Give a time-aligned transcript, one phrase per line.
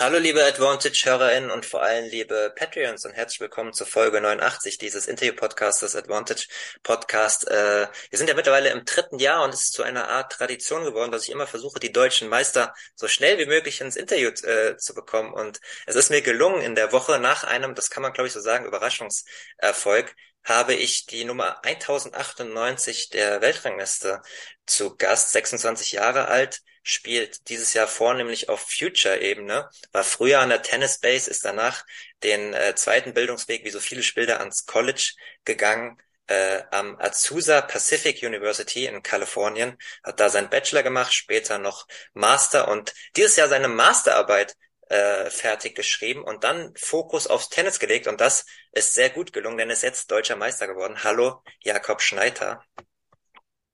[0.00, 5.08] Hallo liebe Advantage-HörerInnen und vor allem liebe Patreons und herzlich willkommen zur Folge 89 dieses
[5.08, 7.50] Interview-Podcasts, das Advantage-Podcast.
[7.50, 10.84] Äh, wir sind ja mittlerweile im dritten Jahr und es ist zu einer Art Tradition
[10.84, 14.76] geworden, dass ich immer versuche, die deutschen Meister so schnell wie möglich ins Interview äh,
[14.76, 15.32] zu bekommen.
[15.32, 18.32] Und es ist mir gelungen, in der Woche nach einem, das kann man glaube ich
[18.32, 24.22] so sagen, Überraschungserfolg, habe ich die Nummer 1098 der Weltrangliste
[24.64, 30.62] zu Gast, 26 Jahre alt, spielt dieses Jahr vornehmlich auf Future-Ebene, war früher an der
[30.62, 31.84] Tennis Base, ist danach
[32.22, 35.12] den äh, zweiten Bildungsweg, wie so viele Spieler, ans College
[35.44, 41.86] gegangen, äh, am Azusa Pacific University in Kalifornien, hat da seinen Bachelor gemacht, später noch
[42.14, 44.56] Master und dieses Jahr seine Masterarbeit
[44.88, 49.58] äh, fertig geschrieben und dann Fokus aufs Tennis gelegt und das ist sehr gut gelungen,
[49.58, 51.04] denn er ist jetzt deutscher Meister geworden.
[51.04, 52.64] Hallo, Jakob Schneider.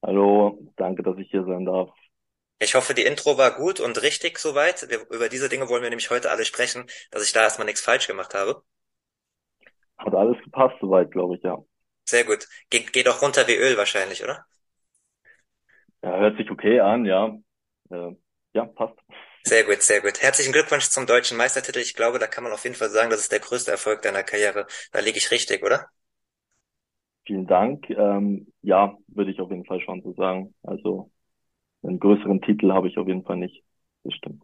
[0.02, 1.90] Hallo, danke, dass ich hier sein darf.
[2.64, 4.88] Ich hoffe, die Intro war gut und richtig soweit.
[4.90, 7.80] Wir, über diese Dinge wollen wir nämlich heute alle sprechen, dass ich da erstmal nichts
[7.82, 8.62] falsch gemacht habe.
[9.98, 11.58] Hat alles gepasst soweit, glaube ich, ja.
[12.06, 12.48] Sehr gut.
[12.70, 14.46] Ge geht auch runter wie Öl wahrscheinlich, oder?
[16.02, 17.36] Ja, hört sich okay an, ja.
[17.90, 18.14] Äh,
[18.54, 18.98] ja, passt.
[19.42, 20.20] Sehr gut, sehr gut.
[20.22, 21.78] Herzlichen Glückwunsch zum deutschen Meistertitel.
[21.78, 24.22] Ich glaube, da kann man auf jeden Fall sagen, das ist der größte Erfolg deiner
[24.22, 24.66] Karriere.
[24.92, 25.88] Da liege ich richtig, oder?
[27.26, 27.88] Vielen Dank.
[27.90, 30.54] Ähm, ja, würde ich auf jeden Fall schon so sagen.
[30.62, 31.10] Also
[31.84, 33.64] einen größeren Titel habe ich auf jeden Fall nicht.
[34.04, 34.42] Das stimmt.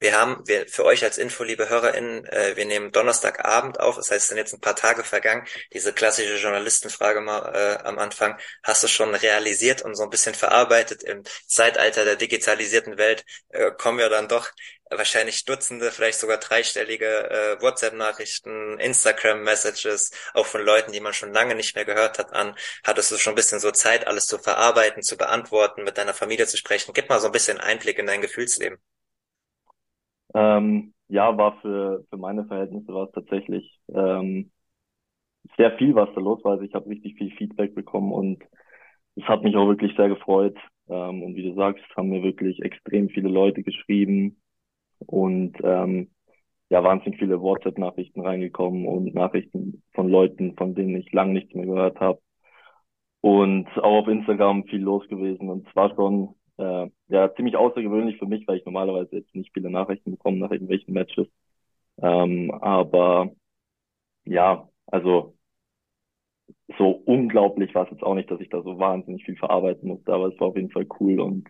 [0.00, 4.10] Wir haben, wir, für euch als Info, liebe HörerInnen, äh, wir nehmen Donnerstagabend auf, das
[4.12, 5.44] heißt, es sind jetzt ein paar Tage vergangen.
[5.72, 10.34] Diese klassische Journalistenfrage mal äh, am Anfang, hast du schon realisiert und so ein bisschen
[10.34, 14.52] verarbeitet im Zeitalter der digitalisierten Welt, äh, kommen wir dann doch
[14.90, 21.54] wahrscheinlich Dutzende, vielleicht sogar dreistellige äh, WhatsApp-Nachrichten, Instagram-Messages, auch von Leuten, die man schon lange
[21.56, 22.56] nicht mehr gehört hat, an.
[22.84, 26.46] Hattest du schon ein bisschen so Zeit, alles zu verarbeiten, zu beantworten, mit deiner Familie
[26.46, 26.92] zu sprechen?
[26.94, 28.78] Gib mal so ein bisschen Einblick in dein Gefühlsleben.
[30.34, 34.50] Ähm, ja, war für, für meine Verhältnisse war es tatsächlich ähm,
[35.56, 36.52] sehr viel, was da los war.
[36.52, 38.42] Also ich habe richtig viel Feedback bekommen und
[39.16, 40.56] es hat mich auch wirklich sehr gefreut.
[40.88, 44.40] Ähm, und wie du sagst, haben mir wirklich extrem viele Leute geschrieben
[45.00, 46.10] und ähm,
[46.70, 51.66] ja, wahnsinnig viele WhatsApp-Nachrichten reingekommen und Nachrichten von Leuten, von denen ich lang nichts mehr
[51.66, 52.20] gehört habe.
[53.20, 55.48] Und auch auf Instagram viel los gewesen.
[55.48, 59.70] Und zwar schon äh, ja ziemlich außergewöhnlich für mich, weil ich normalerweise jetzt nicht viele
[59.70, 61.26] Nachrichten bekomme nach irgendwelchen Matches.
[62.02, 63.32] Ähm, aber
[64.24, 65.36] ja, also
[66.76, 70.12] so unglaublich war es jetzt auch nicht, dass ich da so wahnsinnig viel verarbeiten musste,
[70.12, 71.48] aber es war auf jeden Fall cool und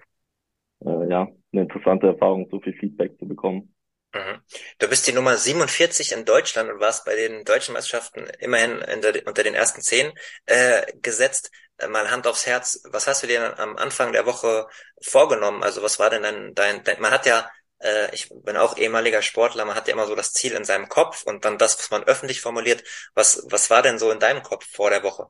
[0.84, 3.74] äh, ja, eine interessante Erfahrung, so viel Feedback zu bekommen.
[4.14, 4.40] Mhm.
[4.78, 9.26] Du bist die Nummer 47 in Deutschland und warst bei den deutschen Meisterschaften immerhin der,
[9.26, 10.12] unter den ersten zehn
[10.46, 11.50] äh, gesetzt.
[11.88, 14.66] Mal Hand aufs Herz, was hast du dir am Anfang der Woche
[15.00, 15.62] vorgenommen?
[15.62, 17.48] Also was war denn dein, dein, dein man hat ja,
[17.80, 20.88] äh, ich bin auch ehemaliger Sportler, man hat ja immer so das Ziel in seinem
[20.88, 22.82] Kopf und dann das, was man öffentlich formuliert.
[23.14, 25.26] Was, was war denn so in deinem Kopf vor der Woche,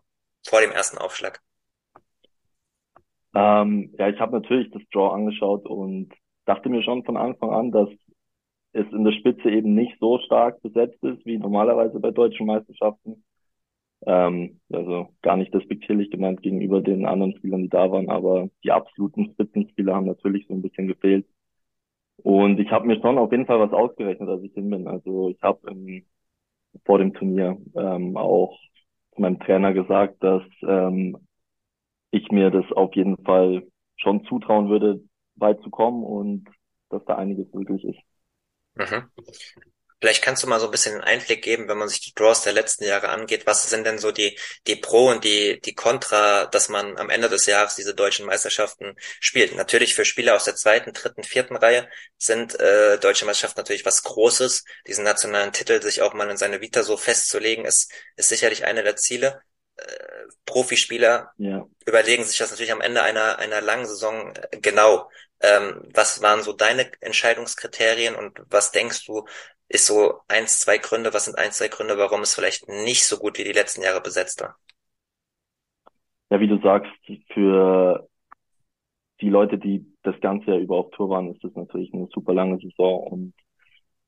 [0.46, 1.40] vor dem ersten Aufschlag?
[3.34, 6.14] Ähm, ja, ich habe natürlich das Draw angeschaut und
[6.46, 7.90] dachte mir schon von Anfang an, dass
[8.72, 13.24] es in der Spitze eben nicht so stark besetzt ist wie normalerweise bei deutschen Meisterschaften.
[14.06, 18.70] Ähm, also gar nicht despektierlich gemeint gegenüber den anderen Spielern, die da waren, aber die
[18.70, 21.26] absoluten Spitzenspieler haben natürlich so ein bisschen gefehlt.
[22.22, 24.88] Und ich habe mir schon auf jeden Fall was ausgerechnet, als ich hin bin.
[24.88, 25.60] Also ich habe
[26.84, 28.58] vor dem Turnier ähm, auch
[29.16, 31.16] meinem Trainer gesagt, dass ähm,
[32.10, 33.66] ich mir das auf jeden Fall
[33.96, 35.02] schon zutrauen würde,
[35.36, 36.48] weit zu kommen und
[36.88, 37.98] dass da einiges möglich ist.
[38.74, 39.10] Mhm.
[40.00, 42.42] Vielleicht kannst du mal so ein bisschen einen Einblick geben, wenn man sich die Draws
[42.42, 43.46] der letzten Jahre angeht.
[43.46, 44.38] Was sind denn so die,
[44.68, 48.94] die Pro und die, die Contra, dass man am Ende des Jahres diese deutschen Meisterschaften
[49.18, 49.56] spielt?
[49.56, 54.04] Natürlich für Spieler aus der zweiten, dritten, vierten Reihe sind äh, deutsche Meisterschaften natürlich was
[54.04, 54.64] Großes.
[54.86, 58.84] Diesen nationalen Titel sich auch mal in seine Vita so festzulegen, ist, ist sicherlich eine
[58.84, 59.42] der Ziele.
[59.76, 61.66] Äh, Profispieler ja.
[61.86, 65.10] überlegen sich das natürlich am Ende einer, einer langen Saison äh, genau.
[65.40, 69.24] Ähm, was waren so deine Entscheidungskriterien und was denkst du,
[69.68, 73.18] ist so eins, zwei Gründe, was sind eins, zwei Gründe, warum es vielleicht nicht so
[73.18, 74.56] gut wie die letzten Jahre besetzt war?
[76.30, 76.90] Ja, wie du sagst,
[77.32, 78.08] für
[79.20, 82.34] die Leute, die das ganze Jahr über auf Tour waren, ist das natürlich eine super
[82.34, 83.34] lange Saison und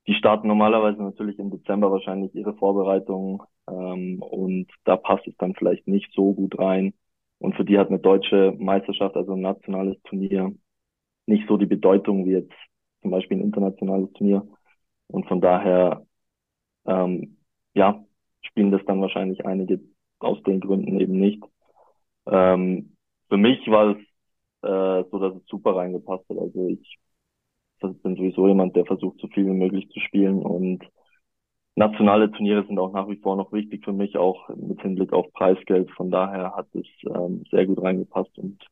[0.07, 5.55] die starten normalerweise natürlich im Dezember wahrscheinlich ihre Vorbereitung ähm, und da passt es dann
[5.55, 6.95] vielleicht nicht so gut rein.
[7.39, 10.53] Und für die hat eine deutsche Meisterschaft, also ein nationales Turnier,
[11.27, 12.53] nicht so die Bedeutung wie jetzt
[13.03, 14.47] zum Beispiel ein internationales Turnier.
[15.11, 16.07] Und von daher,
[16.87, 17.39] ähm,
[17.75, 18.05] ja,
[18.43, 19.81] spielen das dann wahrscheinlich einige
[20.19, 21.43] aus den Gründen eben nicht.
[22.27, 22.97] Ähm,
[23.29, 23.99] für mich war es
[24.63, 26.39] äh, so, dass es super reingepasst hat.
[26.39, 26.99] Also ich
[27.81, 30.85] bin sowieso jemand, der versucht, so viel wie möglich zu spielen und
[31.77, 35.33] nationale Turniere sind auch nach wie vor noch wichtig für mich, auch mit Hinblick auf
[35.33, 35.91] Preisgeld.
[35.93, 38.63] Von daher hat es ähm, sehr gut reingepasst und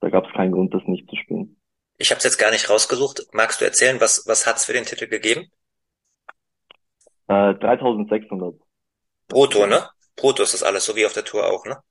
[0.00, 1.56] da gab es keinen Grund, das nicht zu spielen.
[1.96, 3.26] Ich habe es jetzt gar nicht rausgesucht.
[3.32, 5.50] Magst du erzählen, was was hat's für den Titel gegeben?
[7.28, 8.54] Äh, 3600.
[9.28, 9.88] Brutto, ne?
[10.16, 11.82] Brutto ist das alles, so wie auf der Tour auch, ne?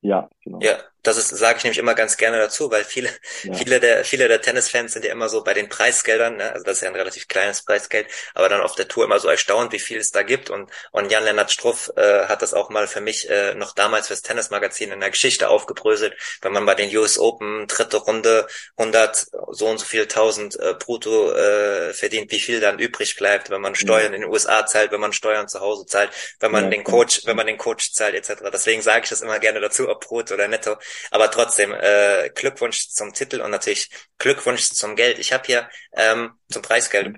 [0.00, 0.60] Ja, genau.
[0.60, 3.10] Ja, das ist, sage ich nämlich immer ganz gerne dazu, weil viele,
[3.42, 3.54] ja.
[3.54, 6.52] viele der, viele der Tennisfans sind ja immer so bei den Preisgeldern, ne?
[6.52, 9.28] also das ist ja ein relativ kleines Preisgeld, aber dann auf der Tour immer so
[9.28, 10.50] erstaunt, wie viel es da gibt.
[10.50, 14.22] Und, und Jan-Lennart Struff äh, hat das auch mal für mich äh, noch damals fürs
[14.22, 18.46] Tennismagazin in der Geschichte aufgebröselt, wenn man bei den US Open dritte Runde
[18.76, 23.50] 100 so und so viel tausend äh, brutto äh, verdient, wie viel dann übrig bleibt,
[23.50, 24.16] wenn man Steuern ja.
[24.16, 27.22] in den USA zahlt, wenn man Steuern zu Hause zahlt, wenn man ja, den Coach,
[27.24, 28.42] wenn man den Coach zahlt etc.
[28.52, 30.76] Deswegen sage ich das immer gerne dazu, ob brutto oder netto.
[31.10, 35.18] Aber trotzdem, äh, Glückwunsch zum Titel und natürlich Glückwunsch zum Geld.
[35.18, 37.16] Ich habe hier ähm, zum Preisgeld.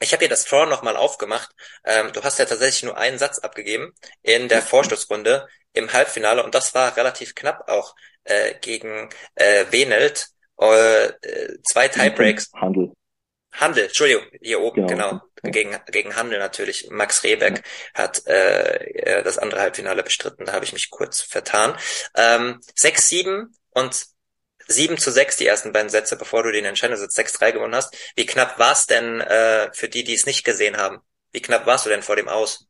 [0.00, 1.50] Ich habe hier das Draw nochmal aufgemacht.
[1.84, 3.92] Ähm, du hast ja tatsächlich nur einen Satz abgegeben
[4.22, 7.94] in der Vorstoßrunde im Halbfinale und das war relativ knapp auch
[8.24, 10.28] äh, gegen äh, Wenelt.
[10.60, 11.12] Äh,
[11.62, 12.50] zwei Tiebreaks.
[12.54, 12.92] Handel.
[13.60, 15.10] Handel, Entschuldigung, hier oben, genau.
[15.10, 15.52] genau.
[15.52, 16.88] Gegen, gegen Handel natürlich.
[16.90, 18.02] Max Rehbeck ja.
[18.02, 21.74] hat äh, das andere Halbfinale bestritten, da habe ich mich kurz vertan.
[22.16, 24.06] Ähm, 6-7 und
[24.68, 28.12] 7 zu 6 die ersten beiden Sätze, bevor du den Entscheidungssatz 6-3 gewonnen hast.
[28.16, 30.98] Wie knapp war es denn äh, für die, die es nicht gesehen haben?
[31.32, 32.68] Wie knapp warst du denn vor dem Aus?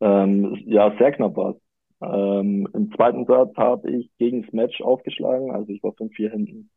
[0.00, 1.56] Ähm, ja, sehr knapp war es.
[2.02, 6.70] Ähm, Im zweiten Satz habe ich gegen das Match aufgeschlagen, also ich war 5-4 hinten.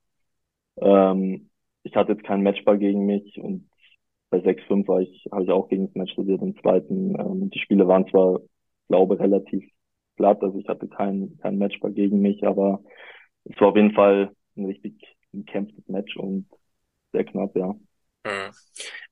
[0.78, 1.50] Ähm,
[1.84, 3.70] ich hatte jetzt keinen Matchball gegen mich und
[4.30, 7.20] bei 6-5 war ich, habe ich auch gegen das Match studiert im zweiten.
[7.20, 8.42] Ähm, die Spiele waren zwar,
[8.90, 9.66] glaube relativ
[10.18, 12.84] glatt, also ich hatte keinen kein Matchball gegen mich, aber
[13.46, 14.96] es war auf jeden Fall ein richtig
[15.34, 16.48] gekämpftes Match und
[17.14, 17.76] sehr knapp, ja.
[18.24, 18.52] Mhm.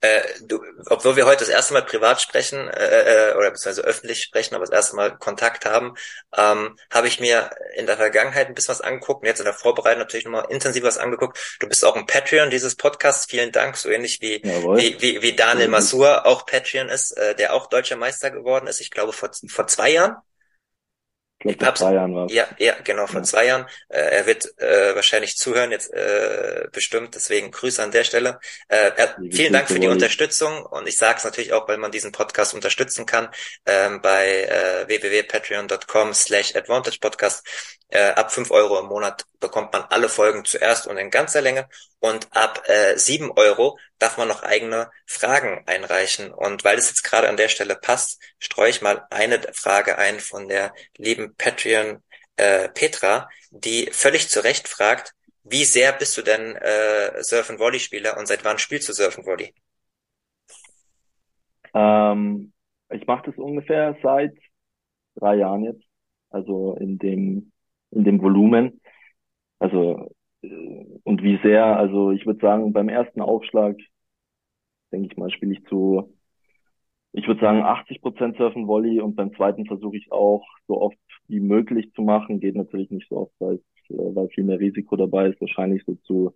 [0.01, 4.21] Äh, du, obwohl wir heute das erste Mal privat sprechen äh, äh, oder beziehungsweise öffentlich
[4.21, 5.95] sprechen, aber das erste Mal Kontakt haben,
[6.35, 9.53] ähm, habe ich mir in der Vergangenheit ein bisschen was angeguckt und jetzt in der
[9.53, 11.57] Vorbereitung natürlich nochmal intensiv was angeguckt.
[11.59, 13.25] Du bist auch ein Patreon dieses Podcasts.
[13.29, 17.53] Vielen Dank, so ähnlich wie wie, wie, wie Daniel Masur auch Patreon ist, äh, der
[17.53, 18.81] auch deutscher Meister geworden ist.
[18.81, 20.17] Ich glaube vor vor zwei Jahren.
[21.39, 23.23] Ich glaube, vor zwei Jahren war Ja, ja, genau, vor ja.
[23.23, 23.67] zwei Jahren.
[23.89, 28.39] Äh, er wird äh, wahrscheinlich zuhören, jetzt äh, bestimmt, deswegen Grüße an der Stelle.
[28.67, 31.91] Äh, er, vielen Dank für die Unterstützung und ich sage es natürlich auch, weil man
[31.91, 33.29] diesen Podcast unterstützen kann,
[33.67, 37.45] ähm, bei äh, www.patreon.com slash advantage podcast
[37.89, 41.69] äh, ab fünf Euro im Monat bekommt man alle Folgen zuerst und in ganzer Länge.
[41.99, 46.31] Und ab äh, 7 Euro darf man noch eigene Fragen einreichen.
[46.31, 50.19] Und weil es jetzt gerade an der Stelle passt, streue ich mal eine Frage ein
[50.19, 52.03] von der lieben Patreon
[52.35, 55.13] äh, Petra, die völlig zu Recht fragt,
[55.43, 58.93] wie sehr bist du denn äh, Surf and Volley Spieler und seit wann spielst du
[58.93, 59.53] Surf and Volley?
[61.73, 62.53] Ähm,
[62.89, 64.37] ich mache das ungefähr seit
[65.15, 65.83] drei Jahren jetzt.
[66.29, 67.51] Also in dem
[67.91, 68.81] in dem Volumen.
[69.59, 70.11] Also,
[71.03, 73.77] und wie sehr, also ich würde sagen, beim ersten Aufschlag,
[74.91, 76.13] denke ich mal, spiele ich zu,
[77.13, 80.97] ich würde sagen, 80 Prozent Surfen Volley und beim zweiten versuche ich auch so oft
[81.27, 82.39] wie möglich zu machen.
[82.39, 83.55] Geht natürlich nicht so oft, weil,
[83.89, 85.41] äh, weil viel mehr Risiko dabei ist.
[85.41, 86.33] Wahrscheinlich so zu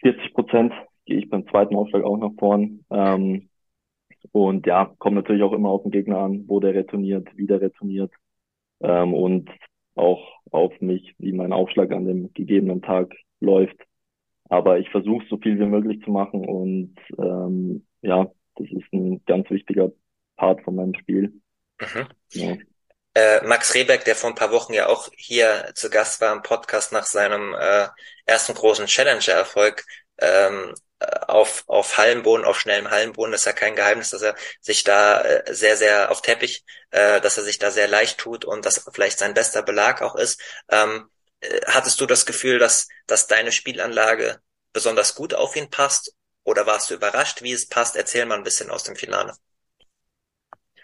[0.00, 0.72] 40 Prozent
[1.06, 2.84] gehe ich beim zweiten Aufschlag auch nach vorn.
[2.90, 3.48] Ähm,
[4.32, 7.60] und ja, kommt natürlich auch immer auf den Gegner an, wo der retourniert, wie der
[7.60, 8.12] retourniert.
[8.80, 9.50] Ähm, und
[9.94, 13.76] auch auf mich, wie mein Aufschlag an dem gegebenen Tag läuft.
[14.48, 19.24] Aber ich versuche so viel wie möglich zu machen und ähm, ja, das ist ein
[19.24, 19.90] ganz wichtiger
[20.36, 21.40] Part von meinem Spiel.
[21.80, 22.06] Mhm.
[22.32, 22.56] Ja.
[23.14, 26.42] Äh, Max Rebeck, der vor ein paar Wochen ja auch hier zu Gast war im
[26.42, 27.86] Podcast nach seinem äh,
[28.26, 29.84] ersten großen Challenger-Erfolg,
[30.18, 30.74] ähm,
[31.28, 33.32] auf, auf Hallenboden, auf schnellem Hallenboden.
[33.32, 37.20] Das ist ja kein Geheimnis, dass er sich da äh, sehr, sehr auf Teppich, äh,
[37.20, 40.40] dass er sich da sehr leicht tut und dass vielleicht sein bester Belag auch ist.
[40.70, 41.04] Ähm,
[41.40, 44.38] äh, hattest du das Gefühl, dass, dass deine Spielanlage
[44.72, 46.16] besonders gut auf ihn passt?
[46.44, 47.96] Oder warst du überrascht, wie es passt?
[47.96, 49.32] Erzähl mal ein bisschen aus dem Finale.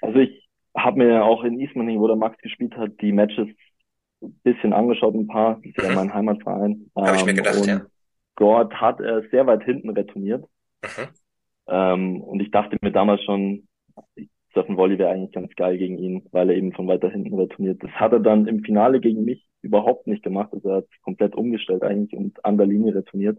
[0.00, 3.48] Also ich habe mir auch in Ismaning, wo der Max gespielt hat, die Matches
[4.22, 5.56] ein bisschen angeschaut, ein paar.
[5.56, 5.94] Das ist ja mhm.
[5.94, 6.90] mein Heimatverein.
[6.96, 7.86] Habe ich mir ähm, gedacht, ja
[8.36, 10.44] dort hat er sehr weit hinten retourniert.
[10.82, 11.08] Mhm.
[11.68, 13.68] Ähm, und ich dachte mir damals schon,
[14.52, 17.82] Surfen Volley wäre eigentlich ganz geil gegen ihn, weil er eben von weiter hinten retourniert.
[17.82, 20.50] Das hat er dann im Finale gegen mich überhaupt nicht gemacht.
[20.52, 23.38] Also er hat komplett umgestellt eigentlich und an der Linie retourniert.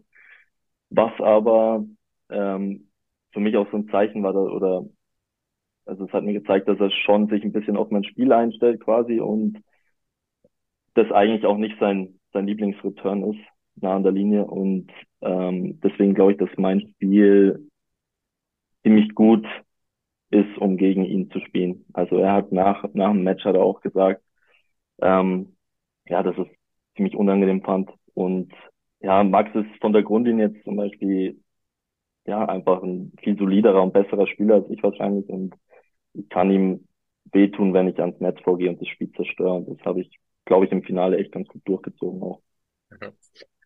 [0.90, 1.86] Was aber
[2.30, 2.90] ähm,
[3.34, 4.86] für mich auch so ein Zeichen war, da, oder
[5.86, 8.82] also es hat mir gezeigt, dass er schon sich ein bisschen auf mein Spiel einstellt
[8.82, 9.62] quasi und
[10.94, 13.42] das eigentlich auch nicht sein, sein Lieblingsreturn ist,
[13.76, 14.46] nah an der Linie.
[14.46, 17.68] Und ähm, deswegen glaube ich, dass mein Spiel
[18.84, 19.46] ziemlich gut
[20.32, 21.86] ist, um gegen ihn zu spielen.
[21.94, 24.24] Also er hat nach, nach dem Match hat er auch gesagt,
[25.02, 25.56] ähm,
[26.08, 26.48] ja, dass es
[26.96, 27.92] ziemlich unangenehm fand.
[28.14, 28.54] Und
[29.02, 31.42] ja, Max ist von der Grundlinie jetzt zum Beispiel
[32.26, 35.56] ja einfach ein viel soliderer und besserer Spieler als ich wahrscheinlich und
[36.14, 36.88] ich kann ihm
[37.32, 39.54] wehtun, wenn ich ans Netz vorgehe und das Spiel zerstöre.
[39.54, 42.42] Und das habe ich, glaube ich, im Finale echt ganz gut durchgezogen auch.
[42.90, 43.14] Mhm.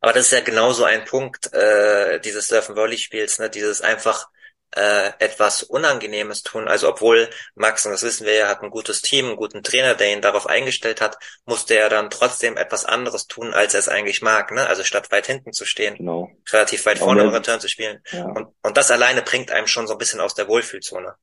[0.05, 3.49] Aber das ist ja genauso ein Punkt äh, dieses Surfen-Volley-Spiels, ne?
[3.49, 4.29] dieses einfach
[4.75, 6.67] äh, etwas Unangenehmes tun.
[6.67, 9.95] Also obwohl Max, und das wissen wir ja, hat ein gutes Team, einen guten Trainer,
[9.95, 13.89] der ihn darauf eingestellt hat, musste er dann trotzdem etwas anderes tun, als er es
[13.89, 14.51] eigentlich mag.
[14.51, 14.67] Ne?
[14.67, 16.29] Also statt weit hinten zu stehen, genau.
[16.53, 17.97] relativ weit vorne im Return zu spielen.
[18.11, 18.25] Ja.
[18.25, 21.15] Und, und das alleine bringt einem schon so ein bisschen aus der Wohlfühlzone.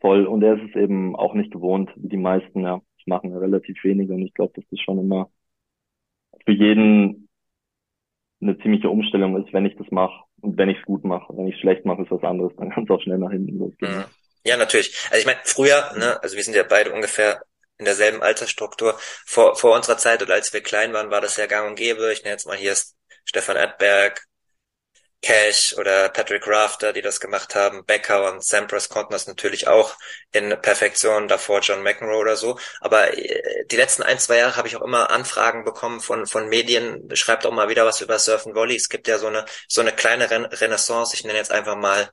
[0.00, 0.28] Voll.
[0.28, 2.80] Und er ist es eben auch nicht gewohnt, wie die meisten, ja.
[2.98, 5.28] Ich mache relativ wenige und ich glaube, das schon immer
[6.44, 7.25] für jeden
[8.40, 11.32] eine ziemliche Umstellung ist, wenn ich das mache und wenn ich es gut mache.
[11.36, 13.98] Wenn ich schlecht mache, ist was anderes, dann kann es auch schnell nach hinten losgehen.
[13.98, 14.04] Mhm.
[14.44, 14.94] Ja, natürlich.
[15.10, 17.42] Also ich meine, früher, ne, also wir sind ja beide ungefähr
[17.78, 18.94] in derselben Altersstruktur.
[19.24, 22.12] Vor, vor unserer Zeit oder als wir klein waren, war das ja gang und gäbe.
[22.12, 22.74] Ich nenne jetzt mal hier
[23.24, 24.22] Stefan Edberg,
[25.26, 27.84] Cash oder Patrick Rafter, die das gemacht haben.
[27.84, 29.96] Becker und Sampras konnten das natürlich auch
[30.30, 32.60] in Perfektion, davor John McEnroe oder so.
[32.80, 36.48] Aber äh, die letzten ein, zwei Jahre habe ich auch immer Anfragen bekommen von, von
[36.48, 38.76] Medien, schreibt auch mal wieder was über Surfen Volley.
[38.76, 41.16] Es gibt ja so eine, so eine kleine Renaissance.
[41.16, 42.08] Ich nenne jetzt einfach mal,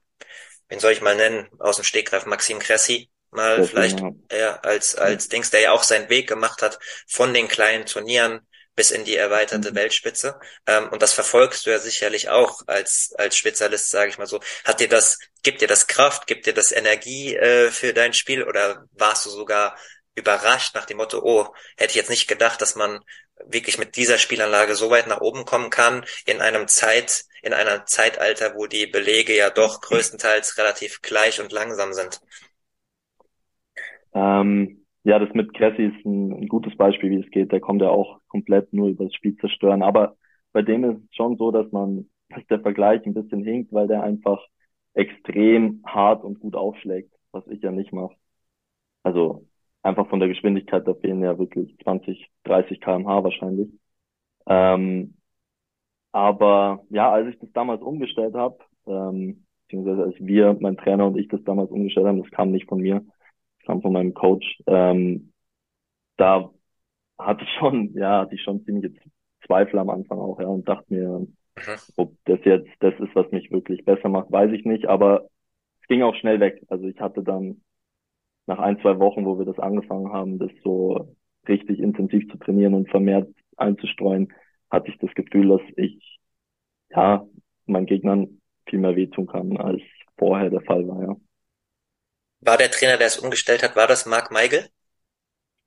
[0.69, 3.99] wen soll ich mal nennen, aus dem Stegreif, Maxim Cressy mal vielleicht
[4.31, 8.41] ja, als, als Dings, der ja auch seinen Weg gemacht hat von den kleinen Turnieren
[8.75, 9.75] bis in die erweiterte mhm.
[9.75, 10.39] Weltspitze.
[10.67, 14.39] Ähm, und das verfolgst du ja sicherlich auch als, als Spezialist, sage ich mal so.
[14.65, 18.43] Hat dir das, gibt dir das Kraft, gibt dir das Energie äh, für dein Spiel
[18.43, 19.77] oder warst du sogar
[20.15, 22.99] überrascht nach dem Motto, oh, hätte ich jetzt nicht gedacht, dass man
[23.45, 27.85] wirklich mit dieser Spielanlage so weit nach oben kommen kann in einem Zeit, in einem
[27.87, 32.21] Zeitalter, wo die Belege ja doch größtenteils relativ gleich und langsam sind.
[34.13, 37.51] Ähm, ja, das mit Cressy ist ein, ein, gutes Beispiel, wie es geht.
[37.51, 39.83] Der kommt ja auch komplett nur über das Spiel zerstören.
[39.83, 40.15] Aber
[40.53, 43.87] bei dem ist es schon so, dass man, dass der Vergleich ein bisschen hinkt, weil
[43.87, 44.45] der einfach
[44.93, 48.15] extrem hart und gut aufschlägt, was ich ja nicht mache.
[49.03, 49.47] Also
[49.83, 53.69] einfach von der Geschwindigkeit, da fehlen ja wirklich 20, 30 kmh wahrscheinlich.
[54.47, 55.15] Ähm,
[56.11, 58.57] aber ja, als ich das damals umgestellt habe,
[58.87, 62.69] ähm, beziehungsweise als wir, mein Trainer und ich das damals umgestellt haben, das kam nicht
[62.69, 63.03] von mir,
[63.65, 65.33] kam von meinem Coach, ähm,
[66.17, 66.49] da
[67.17, 68.93] hatte ich schon, ja, hatte ich schon ziemliche
[69.45, 71.27] Zweifel am Anfang auch, ja, und dachte mir, mhm.
[71.97, 75.27] ob das jetzt das ist, was mich wirklich besser macht, weiß ich nicht, aber
[75.81, 76.63] es ging auch schnell weg.
[76.69, 77.61] Also ich hatte dann
[78.45, 81.15] nach ein, zwei Wochen, wo wir das angefangen haben, das so
[81.47, 84.33] richtig intensiv zu trainieren und vermehrt einzustreuen,
[84.69, 86.19] hatte ich das Gefühl, dass ich,
[86.89, 87.25] ja,
[87.65, 89.81] meinen Gegnern viel mehr wehtun kann, als
[90.17, 91.15] vorher der Fall war, ja
[92.45, 94.69] war der Trainer, der es umgestellt hat, war das Marc Meigel?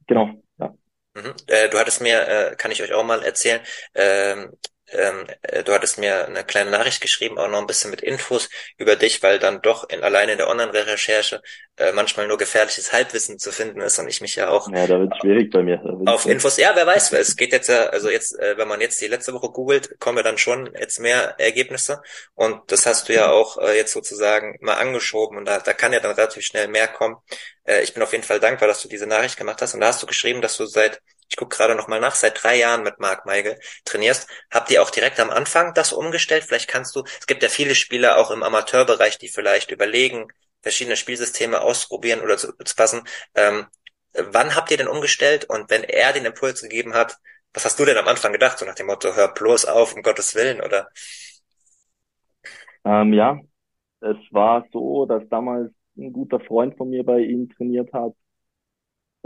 [0.06, 0.74] Genau, ja.
[1.14, 1.34] Mhm.
[1.46, 3.60] Äh, du hattest mir, äh, kann ich euch auch mal erzählen,
[3.94, 4.52] ähm,
[4.92, 8.48] ähm, äh, du hattest mir eine kleine Nachricht geschrieben, auch noch ein bisschen mit Infos
[8.78, 11.42] über dich, weil dann doch in, alleine in der Online-Recherche
[11.76, 15.00] äh, manchmal nur gefährliches Halbwissen zu finden ist und ich mich ja auch ja, da
[15.00, 15.82] wird schwierig bei mir.
[16.06, 19.00] Auf Infos, ja, wer weiß, es geht jetzt ja, also jetzt, äh, wenn man jetzt
[19.00, 22.00] die letzte Woche googelt, kommen ja dann schon jetzt mehr Ergebnisse
[22.34, 25.92] und das hast du ja auch äh, jetzt sozusagen mal angeschoben und da, da kann
[25.92, 27.16] ja dann relativ schnell mehr kommen.
[27.64, 29.88] Äh, ich bin auf jeden Fall dankbar, dass du diese Nachricht gemacht hast und da
[29.88, 32.82] hast du geschrieben, dass du seit ich gucke gerade noch mal nach, seit drei Jahren
[32.82, 34.28] mit Marc Meigel trainierst.
[34.50, 36.44] Habt ihr auch direkt am Anfang das umgestellt?
[36.44, 40.28] Vielleicht kannst du, es gibt ja viele Spieler auch im Amateurbereich, die vielleicht überlegen,
[40.62, 43.02] verschiedene Spielsysteme ausprobieren oder zu, zu passen.
[43.34, 43.66] Ähm,
[44.14, 45.44] wann habt ihr denn umgestellt?
[45.44, 47.18] Und wenn er den Impuls gegeben hat,
[47.52, 48.58] was hast du denn am Anfang gedacht?
[48.58, 50.88] So nach dem Motto, hör bloß auf, um Gottes Willen, oder?
[52.84, 53.40] Ähm, ja,
[54.00, 58.12] es war so, dass damals ein guter Freund von mir bei ihm trainiert hat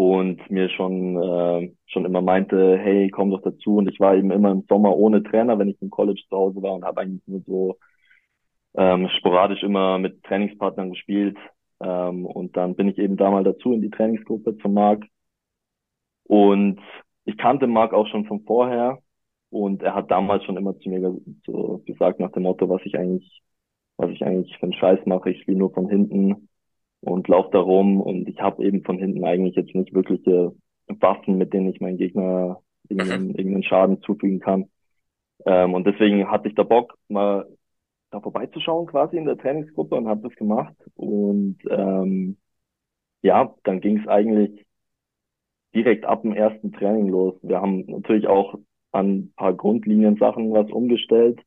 [0.00, 3.76] und mir schon äh, schon immer meinte, hey, komm doch dazu.
[3.76, 6.62] Und ich war eben immer im Sommer ohne Trainer, wenn ich im College zu Hause
[6.62, 7.78] war und habe eigentlich nur so
[8.74, 11.36] ähm, sporadisch immer mit Trainingspartnern gespielt.
[11.80, 15.04] Ähm, und dann bin ich eben da mal dazu in die Trainingsgruppe zum Marc.
[16.24, 16.80] Und
[17.26, 19.00] ich kannte Marc auch schon von vorher.
[19.50, 21.14] Und er hat damals schon immer zu mir
[21.44, 23.42] so gesagt nach dem Motto, was ich eigentlich
[23.98, 25.30] was ich eigentlich für einen Scheiß mache.
[25.30, 26.48] Ich spiele nur von hinten
[27.00, 30.52] und laufe da rum und ich habe eben von hinten eigentlich jetzt nicht wirkliche
[30.86, 33.34] Waffen, mit denen ich meinen Gegner irgendeinen, mhm.
[33.34, 34.68] irgendeinen Schaden zufügen kann.
[35.46, 37.46] Ähm, und deswegen hatte ich da Bock, mal
[38.10, 40.74] da vorbeizuschauen quasi in der Trainingsgruppe und habe das gemacht.
[40.94, 42.36] Und ähm,
[43.22, 44.66] ja, dann ging es eigentlich
[45.74, 47.34] direkt ab dem ersten Training los.
[47.42, 48.56] Wir haben natürlich auch
[48.92, 51.40] an ein paar Grundlinien-Sachen was umgestellt,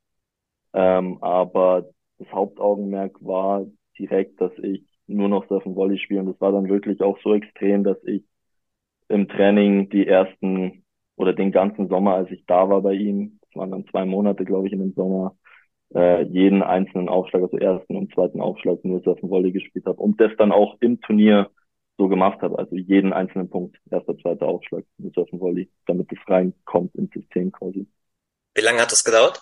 [0.74, 3.66] ähm, aber das Hauptaugenmerk war
[4.00, 6.22] direkt, dass ich nur noch Surfen Volley spiele.
[6.22, 8.24] Und das war dann wirklich auch so extrem, dass ich
[9.10, 10.84] im Training die ersten
[11.16, 14.46] oder den ganzen Sommer, als ich da war bei ihm, das waren dann zwei Monate,
[14.46, 15.36] glaube ich, in dem Sommer,
[15.94, 20.20] äh, jeden einzelnen Aufschlag, also ersten und zweiten Aufschlag nur Surfen Volley gespielt habe und
[20.20, 21.52] das dann auch im Turnier
[21.98, 26.18] so gemacht habe, also jeden einzelnen Punkt, erster, zweiter Aufschlag mit Surfen Volley, damit es
[26.28, 27.88] reinkommt ins System quasi.
[28.56, 29.42] Wie lange hat das gedauert?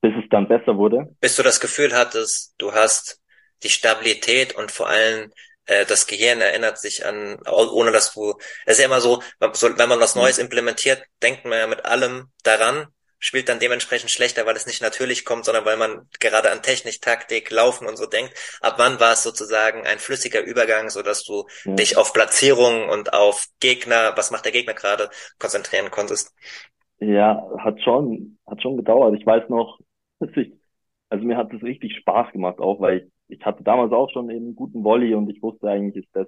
[0.00, 1.14] Bis es dann besser wurde.
[1.20, 3.17] Bis du das Gefühl hattest, du hast
[3.62, 5.32] die Stabilität und vor allem
[5.66, 8.34] äh, das Gehirn erinnert sich an, ohne dass du,
[8.66, 12.28] es ist ja immer so, wenn man was Neues implementiert, denkt man ja mit allem
[12.42, 12.88] daran,
[13.18, 17.00] spielt dann dementsprechend schlechter, weil es nicht natürlich kommt, sondern weil man gerade an Technik,
[17.00, 18.32] Taktik, Laufen und so denkt.
[18.60, 21.74] Ab wann war es sozusagen ein flüssiger Übergang, so dass du ja.
[21.74, 26.32] dich auf Platzierung und auf Gegner, was macht der Gegner gerade, konzentrieren konntest?
[27.00, 29.14] Ja, hat schon, hat schon gedauert.
[29.18, 29.78] Ich weiß noch,
[30.20, 30.52] dass ich,
[31.08, 34.30] also mir hat es richtig Spaß gemacht auch, weil ich, ich hatte damals auch schon
[34.30, 36.26] einen guten Volley und ich wusste eigentlich, ist das,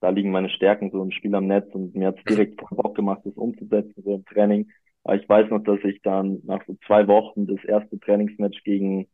[0.00, 2.96] da liegen meine Stärken so im Spiel am Netz und mir hat es direkt Bock
[2.96, 4.70] gemacht, das umzusetzen, so im Training.
[5.04, 9.08] Aber ich weiß noch, dass ich dann nach so zwei Wochen das erste Trainingsmatch gegen,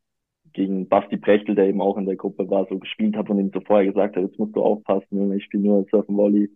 [0.53, 3.51] gegen Basti Brechtel, der eben auch in der Gruppe war, so gespielt habe und ihm
[3.53, 6.51] so vorher gesagt habe, jetzt musst du aufpassen, ich spiele nur Surfen Volley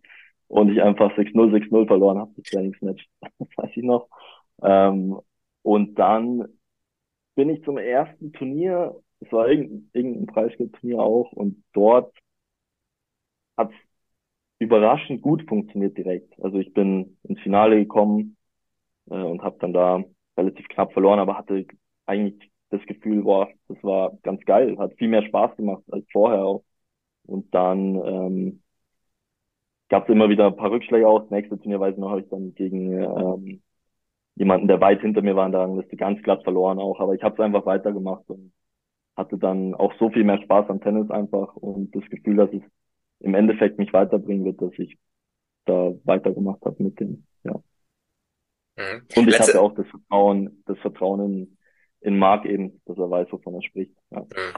[0.48, 3.08] und ich einfach 6-0, 6-0 verloren habe, das Trainingsmatch.
[3.38, 4.08] Das weiß ich noch.
[4.62, 5.18] Ähm,
[5.62, 6.46] und dann
[7.34, 8.94] bin ich zum ersten Turnier,
[9.24, 12.14] es war irgendein, irgendein Preisgeldturnier auch, und dort
[13.56, 13.74] hat's
[14.58, 16.32] überraschend gut funktioniert direkt.
[16.42, 18.36] Also ich bin ins Finale gekommen,
[19.10, 20.04] äh, und habe dann da
[20.36, 21.66] relativ knapp verloren, aber hatte
[22.06, 26.44] eigentlich das Gefühl, boah, das war ganz geil, hat viel mehr Spaß gemacht als vorher
[26.44, 26.64] auch.
[27.26, 28.62] Und dann ähm,
[29.88, 31.30] gab es immer wieder ein paar Rückschläge aus.
[31.30, 33.62] Nächste Turnierweise noch habe ich dann gegen ähm,
[34.36, 36.98] jemanden, der weit hinter mir war in der Rangliste, ganz glatt verloren auch.
[37.00, 38.52] Aber ich habe es einfach weitergemacht und
[39.16, 42.62] hatte dann auch so viel mehr Spaß am Tennis einfach und das Gefühl, dass es
[43.20, 44.98] im Endeffekt mich weiterbringen wird, dass ich
[45.64, 47.54] da weitergemacht habe mit dem, ja.
[48.76, 49.06] Mhm.
[49.14, 49.52] Und ich Letzte...
[49.52, 51.58] hatte auch das Vertrauen, das Vertrauen in,
[52.00, 53.92] in Marc eben, dass er weiß, wovon er spricht.
[54.10, 54.20] Ja.
[54.20, 54.54] Mhm.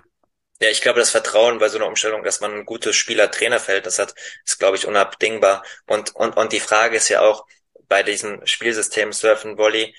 [0.62, 4.14] Ja, ich glaube, das Vertrauen bei so einer Umstellung, dass man ein gutes Spieler-Trainer-Verhältnis hat,
[4.44, 5.64] ist, glaube ich, unabdingbar.
[5.88, 7.44] Und, und, und die Frage ist ja auch
[7.88, 9.94] bei diesem Spielsystem Surfen Volley,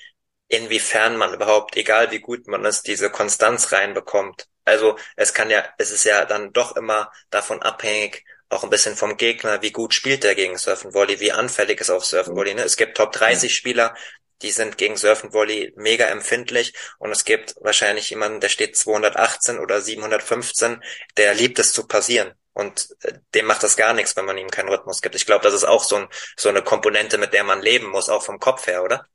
[0.48, 4.46] inwiefern man überhaupt, egal wie gut man es, diese Konstanz reinbekommt.
[4.64, 8.96] Also es kann ja, es ist ja dann doch immer davon abhängig, auch ein bisschen
[8.96, 12.54] vom Gegner, wie gut spielt der gegen Surfen Volley, wie anfällig ist auf Surfen Volley.
[12.54, 12.62] Ne?
[12.62, 13.94] Es gibt Top 30 Spieler,
[14.42, 19.58] die sind gegen Surfen Volley mega empfindlich und es gibt wahrscheinlich jemanden, der steht 218
[19.58, 20.82] oder 715,
[21.16, 24.50] der liebt es zu passieren und äh, dem macht das gar nichts, wenn man ihm
[24.50, 25.14] keinen Rhythmus gibt.
[25.14, 28.08] Ich glaube, das ist auch so, ein, so eine Komponente, mit der man leben muss,
[28.08, 29.06] auch vom Kopf her, oder?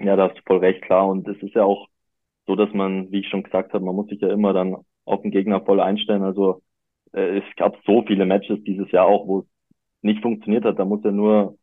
[0.00, 1.08] Ja, da hast du voll recht, klar.
[1.08, 1.88] Und es ist ja auch
[2.46, 5.22] so, dass man, wie ich schon gesagt habe, man muss sich ja immer dann auf
[5.22, 6.22] den Gegner voll einstellen.
[6.22, 6.62] Also
[7.12, 9.46] äh, es gab so viele Matches dieses Jahr auch, wo es
[10.02, 10.78] nicht funktioniert hat.
[10.78, 11.56] Da muss ja nur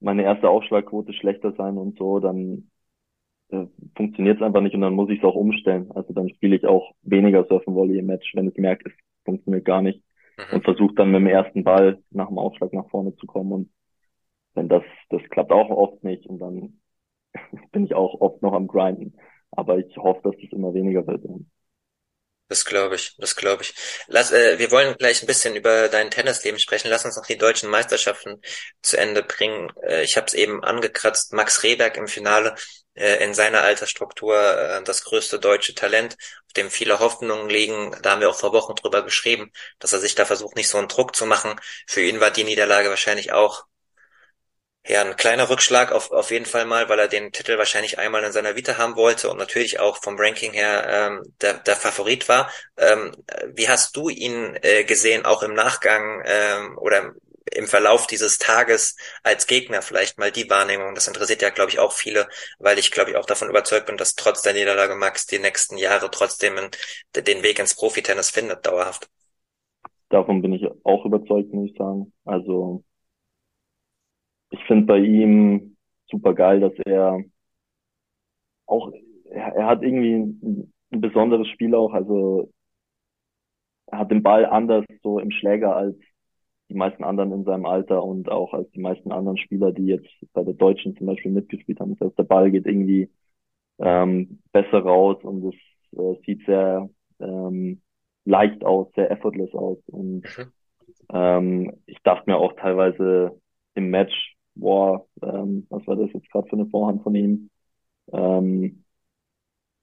[0.00, 2.70] meine erste Aufschlagquote schlechter sein und so, dann
[3.50, 5.90] äh, funktioniert es einfach nicht und dann muss ich es auch umstellen.
[5.92, 9.64] Also dann spiele ich auch weniger Surfen Volley im Match, wenn ich merke, es funktioniert
[9.64, 10.02] gar nicht
[10.36, 10.56] mhm.
[10.56, 13.70] und versuche dann mit dem ersten Ball nach dem Aufschlag nach vorne zu kommen und
[14.54, 16.80] wenn das, das klappt auch oft nicht und dann
[17.72, 19.18] bin ich auch oft noch am Grinden.
[19.50, 21.22] Aber ich hoffe, dass es immer weniger wird.
[22.48, 23.74] Das glaube ich, das glaube ich.
[24.06, 26.88] Lass, äh, wir wollen gleich ein bisschen über dein Tennisleben sprechen.
[26.88, 28.40] Lass uns noch die deutschen Meisterschaften
[28.80, 29.70] zu Ende bringen.
[29.82, 31.34] Äh, ich habe es eben angekratzt.
[31.34, 32.54] Max Rehberg im Finale
[32.94, 37.94] äh, in seiner Altersstruktur äh, das größte deutsche Talent, auf dem viele Hoffnungen liegen.
[38.02, 40.78] Da haben wir auch vor Wochen drüber geschrieben, dass er sich da versucht, nicht so
[40.78, 41.60] einen Druck zu machen.
[41.86, 43.64] Für ihn war die Niederlage wahrscheinlich auch
[44.86, 48.24] ja, ein kleiner Rückschlag auf, auf jeden Fall mal, weil er den Titel wahrscheinlich einmal
[48.24, 52.28] in seiner Vita haben wollte und natürlich auch vom Ranking her ähm, der, der Favorit
[52.28, 52.50] war.
[52.78, 53.12] Ähm,
[53.52, 57.12] wie hast du ihn äh, gesehen, auch im Nachgang ähm, oder
[57.52, 60.94] im Verlauf dieses Tages als Gegner vielleicht mal die Wahrnehmung?
[60.94, 62.26] Das interessiert ja, glaube ich, auch viele,
[62.58, 65.76] weil ich, glaube ich, auch davon überzeugt bin, dass trotz der Niederlage Max die nächsten
[65.76, 66.70] Jahre trotzdem in,
[67.24, 69.10] den Weg ins Profitennis findet, dauerhaft.
[70.08, 72.12] Davon bin ich auch überzeugt, muss ich sagen.
[72.24, 72.84] Also
[74.50, 75.76] ich finde bei ihm
[76.10, 77.22] super geil, dass er
[78.66, 78.92] auch,
[79.24, 80.14] er, er hat irgendwie
[80.92, 81.92] ein besonderes Spiel auch.
[81.92, 82.50] Also
[83.86, 85.96] er hat den Ball anders so im Schläger als
[86.68, 90.10] die meisten anderen in seinem Alter und auch als die meisten anderen Spieler, die jetzt
[90.34, 91.96] bei der Deutschen zum Beispiel mitgespielt haben.
[91.96, 93.10] Das heißt, der Ball geht irgendwie
[93.78, 97.80] ähm, besser raus und es äh, sieht sehr ähm,
[98.24, 99.78] leicht aus, sehr effortless aus.
[99.86, 100.52] Und mhm.
[101.10, 103.40] ähm, ich dachte mir auch teilweise
[103.74, 104.27] im Match,
[104.68, 107.50] boah, ähm, was war das jetzt gerade für eine Vorhand von ihm?
[108.12, 108.84] Ähm,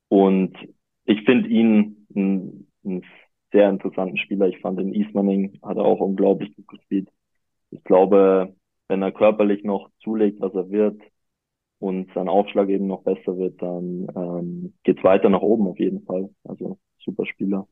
[0.10, 0.56] und
[1.06, 3.04] ich finde ihn ein, ein
[3.52, 4.48] sehr interessanten Spieler.
[4.48, 7.10] Ich fand den Eastmaning hat er auch unglaublich gut gespielt.
[7.71, 8.56] Ich glaube,
[8.88, 11.02] wenn er körperlich noch zulegt, was er wird
[11.80, 16.06] und sein Aufschlag eben noch besser wird, dann ähm, geht's weiter nach oben auf jeden
[16.06, 16.30] Fall.
[16.43, 17.67] Also super Spieler.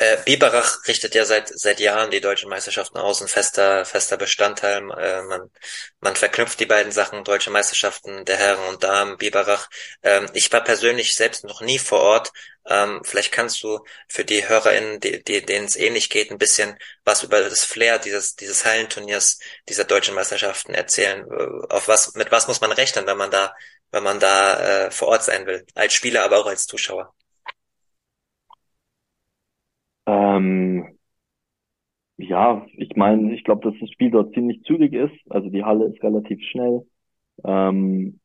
[0.00, 4.78] Äh, Biberach richtet ja seit seit Jahren die deutschen Meisterschaften aus, ein fester fester Bestandteil.
[4.98, 5.50] Äh, man
[6.00, 9.68] man verknüpft die beiden Sachen, deutsche Meisterschaften der Herren und Damen, Biberach.
[10.02, 12.32] Ähm, ich war persönlich selbst noch nie vor Ort.
[12.66, 16.78] Ähm, vielleicht kannst du für die HörerInnen, die, die, denen es ähnlich geht, ein bisschen
[17.04, 21.26] was über das Flair dieses dieses Hallenturniers, dieser deutschen Meisterschaften erzählen.
[21.30, 23.54] Äh, auf was mit was muss man rechnen, wenn man da
[23.90, 27.14] wenn man da äh, vor Ort sein will, als Spieler, aber auch als Zuschauer?
[30.10, 30.98] Ähm,
[32.16, 35.14] ja, ich meine, ich glaube, dass das Spiel dort ziemlich zügig ist.
[35.30, 36.86] Also die Halle ist relativ schnell.
[37.44, 38.20] Ähm,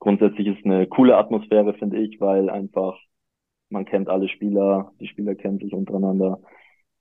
[0.00, 2.98] grundsätzlich ist eine coole Atmosphäre, finde ich, weil einfach
[3.70, 6.40] man kennt alle Spieler, die Spieler kennen sich untereinander.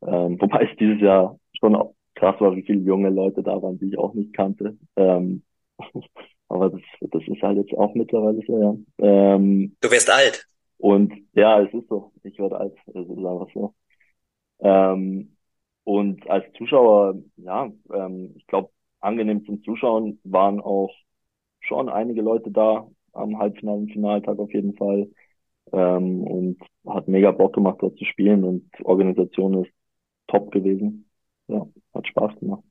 [0.06, 1.78] Ähm, wobei es dieses Jahr schon
[2.16, 4.78] krass war, wie viele junge Leute da waren, die ich auch nicht kannte.
[4.96, 5.44] Ähm,
[6.50, 8.76] aber das, das ist halt jetzt auch mittlerweile so, ja.
[9.00, 10.46] Ähm, du wirst alt.
[10.78, 12.12] Und ja, es ist so.
[12.24, 12.76] Ich werde alt.
[12.88, 13.74] Es ist einfach so.
[14.64, 15.38] Ähm,
[15.86, 18.72] und als Zuschauer, ja, ähm, ich glaube,
[19.02, 20.92] angenehm zum Zuschauen waren auch
[21.62, 25.12] schon einige Leute da am Halbfinale und Finaltag auf jeden Fall.
[25.74, 29.74] Ähm, und hat mega Bock gemacht, dort zu spielen und Organisation ist
[30.28, 31.10] top gewesen.
[31.48, 32.64] Ja, hat Spaß gemacht.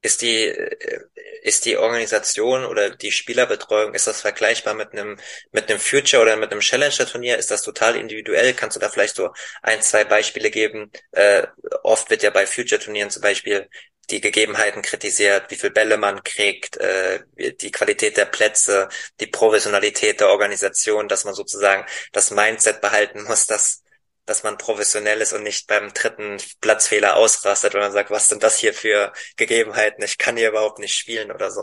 [0.00, 1.00] Ist die, äh,
[1.42, 5.18] ist die Organisation oder die Spielerbetreuung, ist das vergleichbar mit einem,
[5.52, 7.36] mit einem Future oder mit einem Challenger-Turnier?
[7.38, 8.54] Ist das total individuell?
[8.54, 9.32] Kannst du da vielleicht so
[9.62, 10.92] ein, zwei Beispiele geben?
[11.12, 11.46] Äh,
[11.82, 13.68] oft wird ja bei Future-Turnieren zum Beispiel
[14.10, 18.88] die Gegebenheiten kritisiert, wie viel Bälle man kriegt, äh, die Qualität der Plätze,
[19.20, 23.82] die Professionalität der Organisation, dass man sozusagen das Mindset behalten muss, dass
[24.28, 28.42] dass man professionell ist und nicht beim dritten Platzfehler ausrastet und dann sagt, was sind
[28.42, 30.04] das hier für Gegebenheiten?
[30.04, 31.62] Ich kann hier überhaupt nicht spielen oder so.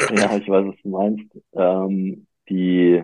[0.00, 1.30] Ja, ich weiß, was du meinst.
[1.52, 3.02] Ähm, die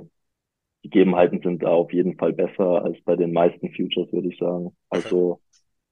[0.82, 4.76] Gegebenheiten sind da auf jeden Fall besser als bei den meisten Futures, würde ich sagen.
[4.88, 5.40] Also,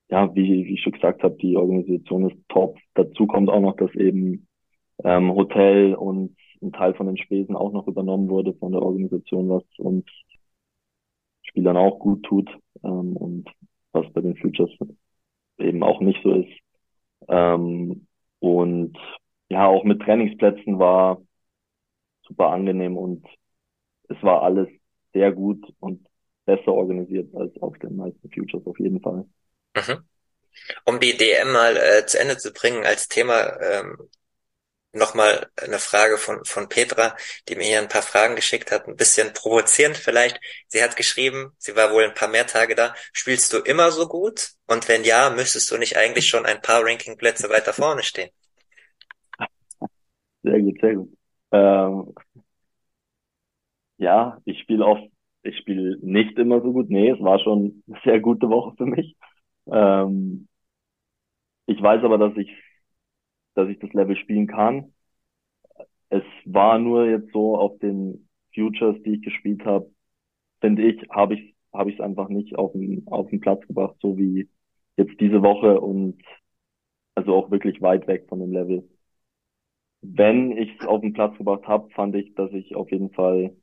[0.09, 2.79] ja, wie, wie ich schon gesagt habe, die Organisation ist top.
[2.95, 4.47] Dazu kommt auch noch, dass eben
[5.03, 9.49] ähm, Hotel und ein Teil von den Spesen auch noch übernommen wurde von der Organisation,
[9.51, 10.05] was uns
[11.55, 12.51] Spielern auch gut tut
[12.83, 13.49] ähm, und
[13.93, 14.71] was bei den Futures
[15.59, 16.53] eben auch nicht so ist.
[17.29, 18.09] Ähm,
[18.41, 18.99] und
[19.49, 21.23] ja, auch mit Trainingsplätzen war
[22.27, 23.25] super angenehm und
[24.09, 24.69] es war alles
[25.13, 26.05] sehr gut und
[26.45, 29.25] besser organisiert als auf den meisten Futures auf jeden Fall.
[29.77, 30.03] Mhm.
[30.85, 33.97] Um die DM mal äh, zu Ende zu bringen als Thema, ähm,
[34.95, 37.17] nochmal eine Frage von, von Petra,
[37.49, 40.41] die mir hier ein paar Fragen geschickt hat, ein bisschen provozierend vielleicht.
[40.69, 42.95] Sie hat geschrieben, sie war wohl ein paar mehr Tage da.
[43.13, 44.51] Spielst du immer so gut?
[44.67, 48.31] Und wenn ja, müsstest du nicht eigentlich schon ein paar Rankingplätze weiter vorne stehen?
[50.43, 51.17] Sehr gut, sehr gut.
[51.53, 52.15] Ähm,
[53.99, 55.05] ja, ich spiele oft,
[55.43, 56.91] ich spiele nicht immer so gut.
[56.91, 59.17] Nee, es war schon eine sehr gute Woche für mich.
[59.67, 60.49] Ähm,
[61.67, 62.51] ich weiß aber, dass ich
[63.55, 64.93] dass ich das Level spielen kann.
[66.09, 69.91] Es war nur jetzt so auf den Futures, die ich gespielt habe,
[70.61, 73.97] finde ich, habe ich habe ich es einfach nicht auf den auf den Platz gebracht,
[74.01, 74.49] so wie
[74.97, 76.23] jetzt diese Woche und
[77.17, 78.89] also auch wirklich weit weg von dem Level.
[80.03, 83.57] Wenn ich es auf den Platz gebracht habe, fand ich, dass ich auf jeden Fall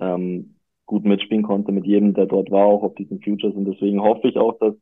[0.00, 4.02] ähm, gut mitspielen konnte mit jedem, der dort war, auch auf diesen Futures und deswegen
[4.02, 4.74] hoffe ich auch, dass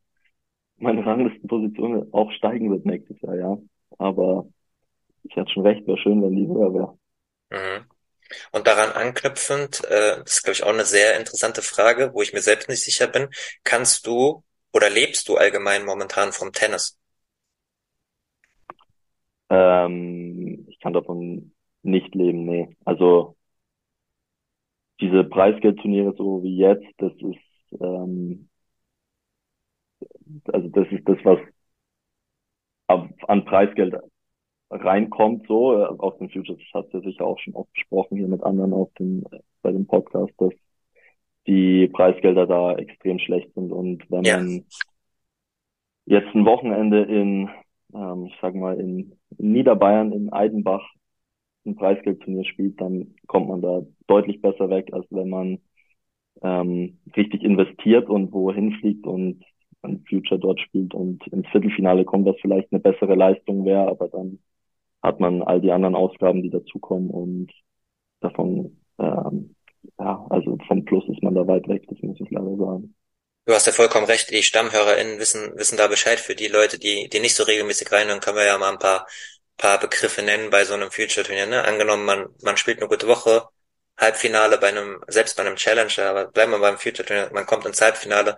[0.77, 3.57] meine Ranglistenposition auch steigen wird nächstes Jahr, ja.
[4.03, 4.47] Aber
[5.23, 6.97] ich hatte schon recht, wäre schön, wenn die höher wäre.
[7.49, 7.85] Mhm.
[8.51, 12.33] Und daran anknüpfend, äh, das ist, glaube ich, auch eine sehr interessante Frage, wo ich
[12.33, 13.29] mir selbst nicht sicher bin.
[13.63, 16.99] Kannst du oder lebst du allgemein momentan vom Tennis?
[19.49, 22.75] Ähm, ich kann davon nicht leben, nee.
[22.83, 23.37] Also
[24.99, 28.49] diese Preisgeldturniere so wie jetzt, das ist ähm,
[30.51, 31.39] also das ist das, was
[33.27, 33.95] an Preisgeld
[34.69, 36.59] reinkommt, so äh, aus den Futures.
[36.73, 39.23] Das hast du ja sicher auch schon oft besprochen hier mit anderen auf dem,
[39.61, 40.53] bei dem Podcast, dass
[41.47, 43.71] die Preisgelder da extrem schlecht sind.
[43.71, 44.37] Und wenn Ja.
[44.37, 44.65] man
[46.05, 47.49] jetzt ein Wochenende in,
[47.93, 50.83] ähm, ich sag mal, in, in Niederbayern, in Eidenbach
[51.65, 55.59] ein Preisgeldturnier spielt, dann kommt man da deutlich besser weg, als wenn man
[56.41, 59.43] ähm, richtig investiert und wohin fliegt und
[59.83, 64.07] ein Future dort spielt und ins Viertelfinale kommt, was vielleicht eine bessere Leistung wäre, aber
[64.09, 64.39] dann
[65.01, 67.51] hat man all die anderen Ausgaben, die dazukommen und
[68.21, 69.55] davon, ähm,
[69.99, 72.95] ja, also vom Plus ist man da weit weg, das muss ich leider sagen.
[73.45, 76.17] Du hast ja vollkommen recht, die StammhörerInnen wissen, wissen da Bescheid.
[76.17, 79.05] Für die Leute, die, die nicht so regelmäßig reinhören, können wir ja mal ein paar,
[79.57, 81.65] paar Begriffe nennen bei so einem Future-Turnier, ne?
[81.65, 83.43] Angenommen, man, man spielt eine gute Woche,
[83.97, 87.81] Halbfinale bei einem, selbst bei einem Challenger, aber bleiben wir beim Future-Turnier, man kommt ins
[87.81, 88.37] Halbfinale,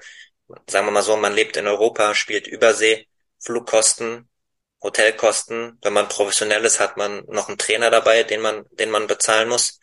[0.67, 3.08] sagen wir mal so, man lebt in Europa, spielt Übersee,
[3.39, 4.29] Flugkosten,
[4.81, 9.08] Hotelkosten, wenn man professionell ist, hat man noch einen Trainer dabei, den man, den man
[9.08, 9.79] bezahlen muss.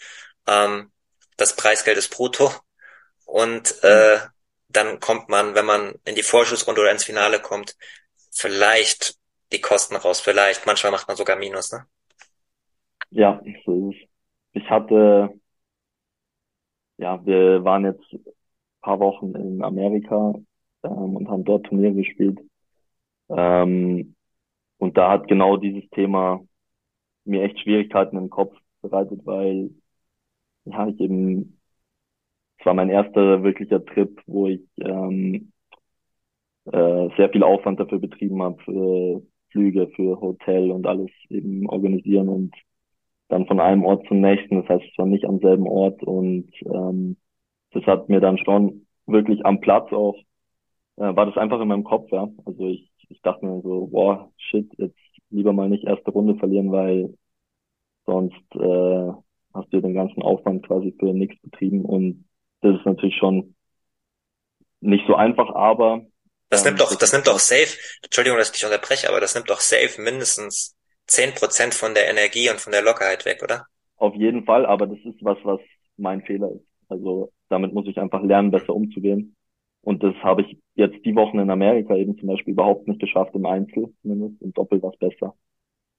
[0.46, 0.92] Ähm,
[1.37, 2.53] das Preisgeld ist brutto
[3.25, 4.18] und äh,
[4.68, 7.77] dann kommt man, wenn man in die Vorschussrunde oder ins Finale kommt,
[8.31, 9.18] vielleicht
[9.53, 10.66] die Kosten raus, vielleicht.
[10.66, 11.87] Manchmal macht man sogar Minus, ne?
[13.11, 14.09] Ja, so ist es.
[14.55, 15.31] Ich hatte,
[16.96, 18.25] ja, wir waren jetzt ein
[18.81, 20.35] paar Wochen in Amerika
[20.85, 22.40] ähm, und haben dort Turniere gespielt.
[23.31, 24.14] Ähm,
[24.79, 26.40] und da hat genau dieses Thema
[27.25, 29.71] mir echt Schwierigkeiten im Kopf bereitet, weil
[30.64, 31.61] ja, ich eben,
[32.59, 35.53] es war mein erster wirklicher Trip, wo ich ähm,
[36.66, 42.29] äh, sehr viel Aufwand dafür betrieben habe, für Flüge, für Hotel und alles eben organisieren
[42.29, 42.55] und
[43.29, 44.61] dann von einem Ort zum nächsten.
[44.61, 47.16] Das heißt, es war nicht am selben Ort und ähm,
[47.73, 50.16] das hat mir dann schon wirklich am Platz auch,
[51.03, 52.29] äh, war das einfach in meinem Kopf, ja.
[52.47, 54.99] Also ich, ich dachte mir so, boah, shit, jetzt
[55.31, 57.15] lieber mal nicht erste Runde verlieren, weil
[58.07, 59.12] sonst äh,
[59.55, 62.27] hast du den ganzen Aufwand quasi für nichts betrieben und
[62.62, 63.55] das ist natürlich schon
[64.81, 66.07] nicht so einfach, aber
[66.51, 69.35] Das ähm, nimmt doch, das nimmt doch safe, Entschuldigung, dass ich dich unterbreche, aber das
[69.35, 70.77] nimmt doch safe mindestens
[71.09, 73.67] zehn Prozent von der Energie und von der Lockerheit weg, oder?
[73.97, 75.61] Auf jeden Fall, aber das ist was, was
[75.97, 76.67] mein Fehler ist.
[76.88, 79.37] Also damit muss ich einfach lernen, besser umzugehen.
[79.83, 83.35] Und das habe ich jetzt die Wochen in Amerika eben zum Beispiel überhaupt nicht geschafft,
[83.35, 85.35] im Einzel zumindest, im Doppel was besser.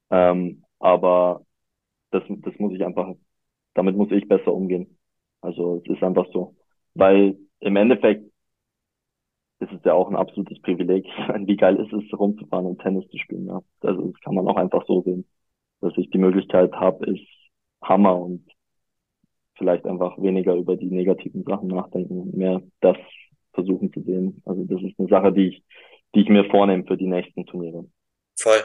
[0.09, 1.45] Ähm, aber
[2.11, 3.13] das, das muss ich einfach,
[3.73, 4.97] damit muss ich besser umgehen.
[5.41, 6.55] Also es ist einfach so.
[6.93, 8.25] Weil im Endeffekt
[9.59, 11.05] ist es ja auch ein absolutes Privileg.
[11.45, 13.47] Wie geil ist es, rumzufahren und Tennis zu spielen.
[13.47, 13.61] Ja?
[13.81, 15.25] Also das kann man auch einfach so sehen.
[15.81, 17.27] Dass ich die Möglichkeit habe, ist
[17.81, 18.45] Hammer und
[19.57, 22.97] vielleicht einfach weniger über die negativen Sachen nachdenken und mehr das
[23.53, 24.41] versuchen zu sehen.
[24.45, 25.63] Also das ist eine Sache, die ich,
[26.15, 27.85] die ich mir vornehme für die nächsten Turniere.
[28.35, 28.63] Voll.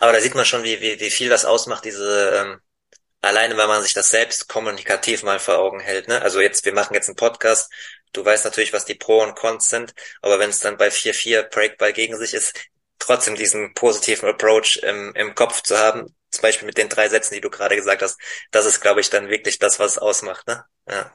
[0.00, 2.60] Aber da sieht man schon, wie, wie, wie viel das ausmacht, diese, ähm,
[3.20, 6.20] alleine wenn man sich das selbst kommunikativ mal vor Augen hält, ne?
[6.22, 7.72] Also jetzt, wir machen jetzt einen Podcast,
[8.12, 11.44] du weißt natürlich, was die Pro und Cons sind, aber wenn es dann bei 4-4
[11.50, 16.66] Breakball gegen sich ist, trotzdem diesen positiven Approach im, im Kopf zu haben, zum Beispiel
[16.66, 19.58] mit den drei Sätzen, die du gerade gesagt hast, das ist, glaube ich, dann wirklich
[19.58, 20.64] das, was es ausmacht, ne?
[20.88, 21.12] Ja.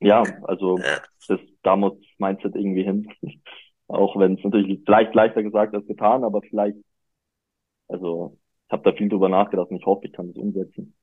[0.00, 1.00] Ja, also Ja.
[1.28, 3.08] das, da muss Mindset irgendwie hin.
[3.88, 6.76] Auch wenn es natürlich vielleicht leichter gesagt als getan, aber vielleicht,
[7.88, 10.95] also ich habe da viel drüber nachgedacht und ich hoffe, ich kann das umsetzen.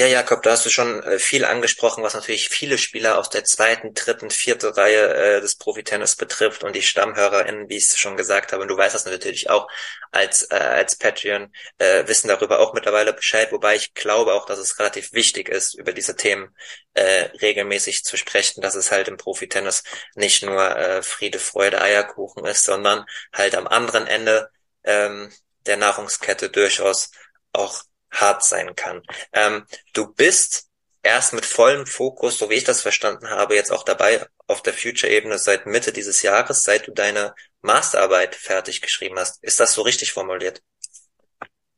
[0.00, 3.42] Ja, Jakob, da hast du schon äh, viel angesprochen, was natürlich viele Spieler aus der
[3.42, 8.16] zweiten, dritten, vierten Reihe äh, des Profitennis betrifft und die StammhörerInnen, wie ich es schon
[8.16, 9.66] gesagt habe, und du weißt das natürlich auch
[10.12, 14.60] als, äh, als Patreon, äh, wissen darüber auch mittlerweile Bescheid, wobei ich glaube auch, dass
[14.60, 16.54] es relativ wichtig ist, über diese Themen
[16.94, 19.82] äh, regelmäßig zu sprechen, dass es halt im Profitennis
[20.14, 24.48] nicht nur äh, Friede, Freude, Eierkuchen ist, sondern halt am anderen Ende
[24.84, 25.32] ähm,
[25.66, 27.10] der Nahrungskette durchaus
[27.52, 29.02] auch hart sein kann.
[29.32, 30.68] Ähm, du bist
[31.02, 34.74] erst mit vollem Fokus, so wie ich das verstanden habe, jetzt auch dabei auf der
[34.74, 39.42] Future-Ebene seit Mitte dieses Jahres, seit du deine Masterarbeit fertig geschrieben hast.
[39.44, 40.62] Ist das so richtig formuliert?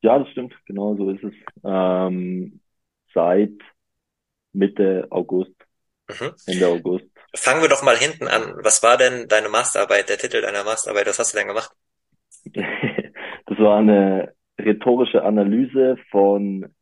[0.02, 1.34] Ja, das stimmt, genau so ist es.
[1.64, 2.60] Ähm,
[3.14, 3.52] seit
[4.52, 5.54] Mitte August,
[6.08, 6.34] Mhm.
[6.46, 7.06] Ende August.
[7.36, 8.54] Fangen wir doch mal hinten an.
[8.64, 11.06] Was war denn deine Masterarbeit, der Titel deiner Masterarbeit?
[11.08, 11.72] Was hast du denn gemacht?
[13.46, 16.74] Das war eine rhetorische Analyse von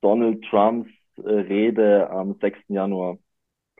[0.00, 2.74] Donald Trumps äh, Rede am 6.
[2.74, 3.18] Januar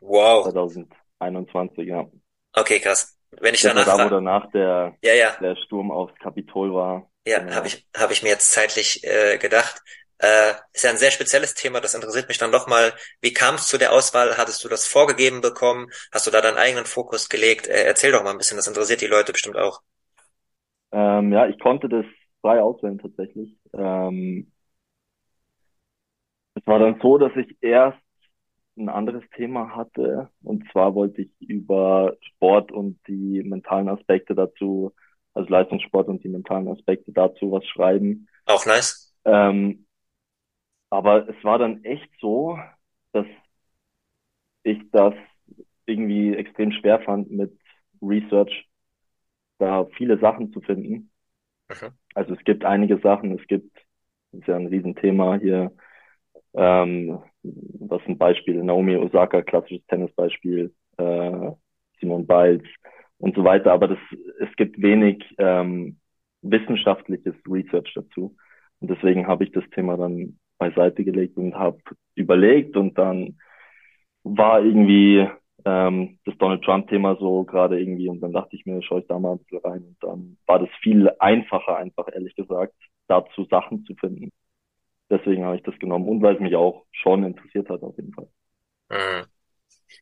[0.01, 0.43] Wow.
[0.43, 2.07] 2021, ja.
[2.53, 3.17] Okay, krass.
[3.31, 5.37] Wenn ich Das war danach da, wo danach der, Ja, ja.
[5.39, 7.09] der Sturm aufs Kapitol war.
[7.25, 7.51] Ja, Genau.
[7.51, 9.81] habe ich, hab ich mir jetzt zeitlich äh, gedacht.
[10.19, 12.93] Äh, ist ja ein sehr spezielles Thema, das interessiert mich dann doch mal.
[13.21, 14.37] Wie kam es zu der Auswahl?
[14.37, 15.89] Hattest du das vorgegeben bekommen?
[16.11, 17.67] Hast du da deinen eigenen Fokus gelegt?
[17.67, 19.81] Äh, erzähl doch mal ein bisschen, das interessiert die Leute bestimmt auch.
[20.91, 22.05] Ähm, ja, ich konnte das
[22.41, 23.57] frei auswählen tatsächlich.
[23.73, 24.51] Ähm,
[26.55, 27.99] es war dann so, dass ich erst
[28.77, 30.29] ein anderes Thema hatte.
[30.43, 34.93] Und zwar wollte ich über Sport und die mentalen Aspekte dazu,
[35.33, 38.27] also Leistungssport und die mentalen Aspekte dazu was schreiben.
[38.45, 39.13] Auch nice.
[39.25, 39.85] Ähm,
[40.89, 42.57] aber es war dann echt so,
[43.11, 43.25] dass
[44.63, 45.13] ich das
[45.85, 47.57] irgendwie extrem schwer fand mit
[48.01, 48.67] Research,
[49.57, 51.11] da viele Sachen zu finden.
[51.69, 51.98] Mhm.
[52.15, 53.71] Also es gibt einige Sachen, es gibt,
[54.31, 55.71] ist ja ein Riesenthema hier,
[56.53, 61.51] ähm, was ein Beispiel, Naomi Osaka, klassisches Tennisbeispiel, äh,
[61.99, 62.67] Simon Biles
[63.17, 63.99] und so weiter, aber das,
[64.39, 65.99] es gibt wenig ähm,
[66.41, 68.35] wissenschaftliches Research dazu.
[68.79, 71.79] Und deswegen habe ich das Thema dann beiseite gelegt und habe
[72.15, 73.37] überlegt und dann
[74.23, 75.27] war irgendwie
[75.65, 79.19] ähm, das Donald Trump-Thema so gerade irgendwie und dann dachte ich mir, schaue ich da
[79.19, 82.73] mal ein bisschen rein und dann war das viel einfacher, einfach ehrlich gesagt,
[83.07, 84.31] dazu Sachen zu finden.
[85.09, 88.13] Deswegen habe ich das genommen und weil es mich auch schon interessiert hat auf jeden
[88.13, 88.27] Fall.
[88.89, 89.25] Mhm.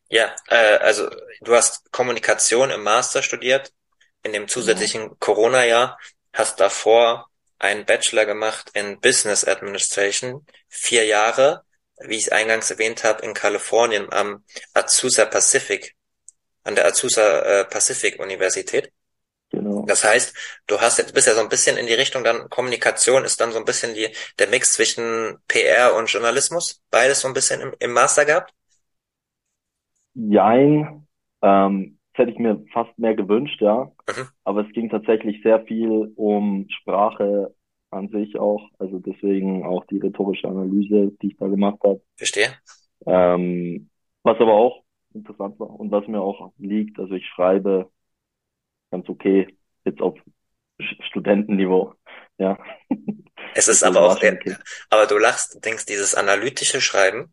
[0.08, 1.08] Ja, äh, also
[1.42, 3.72] du hast Kommunikation im Master studiert,
[4.22, 5.10] in dem zusätzlichen ja.
[5.18, 5.98] Corona-Jahr,
[6.32, 11.62] hast davor einen Bachelor gemacht in Business Administration, vier Jahre,
[12.06, 15.94] wie ich es eingangs erwähnt habe, in Kalifornien am Azusa Pacific,
[16.64, 18.92] an der Azusa äh, Pacific Universität.
[19.50, 19.86] Genau.
[19.86, 20.34] Das heißt,
[20.66, 23.52] du hast jetzt bist ja so ein bisschen in die Richtung dann Kommunikation ist dann
[23.52, 24.08] so ein bisschen die
[24.38, 28.52] der Mix zwischen PR und Journalismus, beides so ein bisschen im, im Master gehabt.
[30.14, 31.06] Jein,
[31.42, 33.90] ähm, das hätte ich mir fast mehr gewünscht, ja.
[34.06, 34.28] Mhm.
[34.44, 37.54] Aber es ging tatsächlich sehr viel um Sprache
[37.90, 42.02] an sich auch, also deswegen auch die rhetorische Analyse, die ich da gemacht habe.
[42.16, 42.54] Verstehe.
[43.06, 43.90] Ähm,
[44.22, 44.82] was aber auch
[45.14, 47.90] interessant war und was mir auch liegt, also ich schreibe
[48.90, 50.18] ganz okay, jetzt auf
[50.80, 51.94] Studentenniveau,
[52.38, 52.58] ja.
[53.54, 54.56] Es ist aber auch, okay.
[54.90, 57.32] aber du lachst, denkst, dieses analytische Schreiben,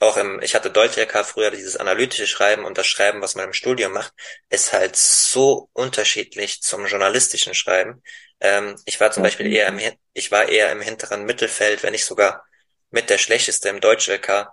[0.00, 3.52] auch im, ich hatte Deutsch-LK früher dieses analytische Schreiben und das Schreiben, was man im
[3.52, 4.12] Studium macht,
[4.48, 8.02] ist halt so unterschiedlich zum journalistischen Schreiben.
[8.40, 9.80] Ähm, ich war zum ja, Beispiel eher im,
[10.12, 12.44] ich war eher im hinteren Mittelfeld, wenn nicht sogar
[12.90, 14.48] mit der schlechteste im Deutsch-LK.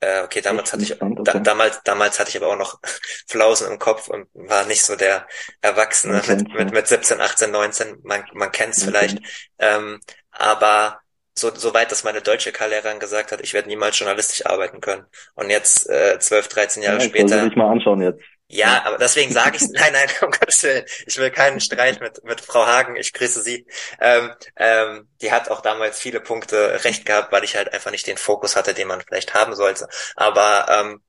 [0.00, 2.80] Äh, okay, damals hatte ich, da, damals, damals hatte ich aber auch noch
[3.26, 5.26] Flausen im Kopf und war nicht so der
[5.60, 8.00] Erwachsene mit, mit, mit 17, 18, 19.
[8.02, 8.90] Man, man kennt's okay.
[8.90, 9.18] vielleicht.
[9.58, 10.00] Ähm,
[10.30, 11.00] aber
[11.36, 15.04] so, so weit, dass meine deutsche K-Lehrerin gesagt hat, ich werde niemals journalistisch arbeiten können.
[15.34, 17.46] Und jetzt, äh, 12, 13 Jahre ja, später.
[17.46, 18.20] Ich mal anschauen jetzt.
[18.48, 22.22] Ja, aber deswegen sage ich, nein, nein, um Gottes Willen, ich will keinen Streit mit,
[22.24, 23.66] mit Frau Hagen, ich grüße sie.
[24.00, 28.06] Ähm, ähm, die hat auch damals viele Punkte recht gehabt, weil ich halt einfach nicht
[28.06, 29.88] den Fokus hatte, den man vielleicht haben sollte.
[30.14, 31.02] Aber ähm,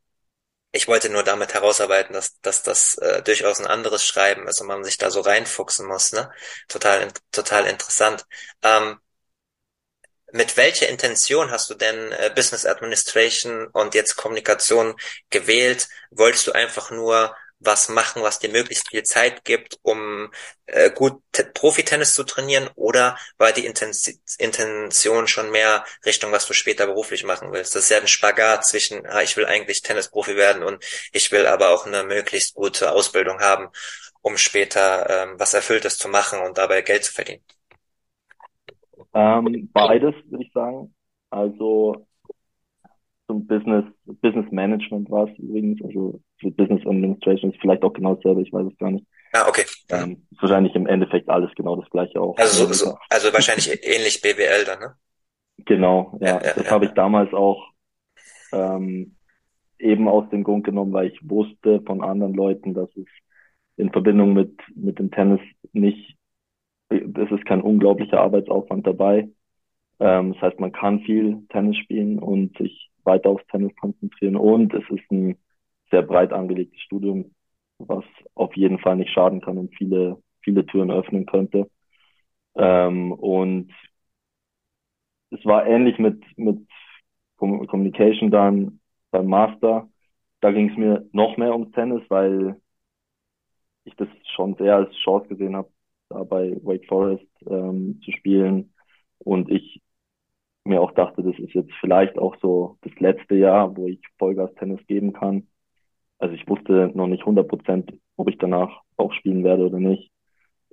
[0.72, 4.68] ich wollte nur damit herausarbeiten, dass, dass das äh, durchaus ein anderes Schreiben ist und
[4.68, 6.14] man sich da so reinfuchsen muss.
[6.14, 6.32] Ne?
[6.68, 8.26] Total, total interessant.
[8.64, 9.00] Ähm,
[10.36, 14.96] mit welcher Intention hast du denn äh, Business Administration und jetzt Kommunikation
[15.30, 15.88] gewählt?
[16.12, 20.32] Wolltest du einfach nur was machen, was dir möglichst viel Zeit gibt, um
[20.66, 21.22] äh, gut
[21.54, 22.70] Profi-Tennis zu trainieren?
[22.76, 27.74] Oder war die Intensi Intention schon mehr Richtung, was du später beruflich machen willst?
[27.74, 31.48] Das ist ja ein Spagat zwischen, ah, ich will eigentlich Tennisprofi werden und ich will
[31.48, 33.70] aber auch eine möglichst gute Ausbildung haben,
[34.22, 37.44] um später ähm, was Erfülltes zu machen und dabei Geld zu verdienen.
[39.16, 40.94] Ähm, beides, würde ich sagen.
[41.30, 42.06] Also
[43.28, 43.86] zum Business,
[44.22, 48.68] Business Management war es übrigens, also Business Administration ist vielleicht auch genau dasselbe, ich weiß
[48.72, 49.06] es gar nicht.
[49.34, 49.64] Ah, okay.
[49.90, 52.38] Ähm, ist wahrscheinlich im Endeffekt alles genau das gleiche auch.
[52.38, 54.96] Also, so, so, also wahrscheinlich ähnlich BWL dann, ne?
[55.66, 56.28] Genau, ja.
[56.28, 57.72] ja, ja das ja, habe ich damals auch
[58.52, 59.16] ähm,
[59.80, 63.06] eben aus dem Grund genommen, weil ich wusste von anderen Leuten, dass es
[63.78, 65.42] in Verbindung mit, mit dem Tennis
[65.74, 66.15] nicht
[67.02, 69.30] es ist kein unglaublicher Arbeitsaufwand dabei.
[70.00, 74.36] Ähm, das heißt, man kann viel Tennis spielen und sich weiter aufs Tennis konzentrieren.
[74.36, 75.38] Und es ist ein
[75.92, 77.34] sehr breit angelegtes Studium,
[77.78, 78.04] was
[78.36, 81.70] auf jeden Fall nicht schaden kann und viele, viele Türen öffnen könnte.
[82.56, 83.72] Ähm, und
[85.32, 86.68] es war ähnlich mit, mit
[87.38, 88.80] Communication dann
[89.12, 89.90] beim Master.
[90.42, 92.60] Da ging es mir noch mehr ums Tennis, weil
[93.84, 95.70] ich das schon sehr als Chance gesehen habe,
[96.10, 98.74] da bei Wake Forest ähm, zu spielen.
[99.20, 99.82] Und ich
[100.66, 104.86] mir auch dachte, das ist jetzt vielleicht auch so das letzte Jahr, wo ich Vollgas-Tennis
[104.88, 105.48] geben kann.
[106.18, 110.12] Also ich wusste noch nicht 100 Prozent, ob ich danach auch spielen werde oder nicht.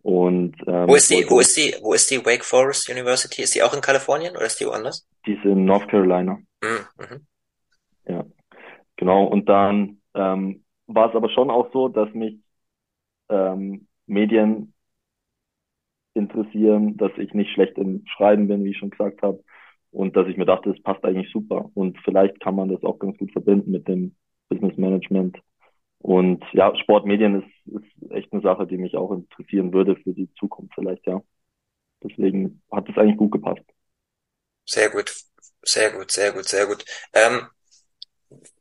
[0.03, 3.43] Und ähm, wo ist die, wo ist die, wo ist die Wake Forest University?
[3.43, 5.07] Ist die auch in Kalifornien oder ist die woanders?
[5.27, 6.39] Die ist in North Carolina.
[6.63, 6.87] Mhm.
[6.99, 7.27] mhm.
[8.05, 8.25] Ja,
[8.97, 9.27] genau.
[9.27, 12.41] Und dann ähm, war es aber schon auch so, dass mich
[13.29, 14.75] ähm, Medien
[16.15, 19.43] interessieren, dass ich nicht schlecht im Schreiben bin, wie ich schon gesagt habe.
[19.91, 22.99] und dass ich mir dachte, es passt eigentlich super und vielleicht kann man das auch
[22.99, 24.17] ganz gut verbinden mit dem
[24.49, 25.39] Business Management.
[26.01, 30.31] Und ja, Sportmedien ist, ist echt eine Sache, die mich auch interessieren würde für die
[30.35, 31.23] Zukunft vielleicht, ja.
[32.05, 33.63] Deswegen hat es eigentlich gut gepasst.
[34.65, 35.13] Sehr gut,
[35.63, 36.85] sehr gut, sehr gut, sehr gut.
[37.15, 37.49] Ähm,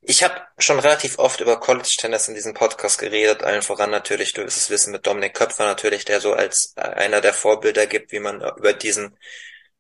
[0.02, 4.34] ich habe schon relativ oft über College Tennis in diesem Podcast geredet, allen voran natürlich,
[4.34, 8.12] du wirst es wissen, mit Dominik Köpfer natürlich, der so als einer der Vorbilder gibt,
[8.12, 9.18] wie man über diesen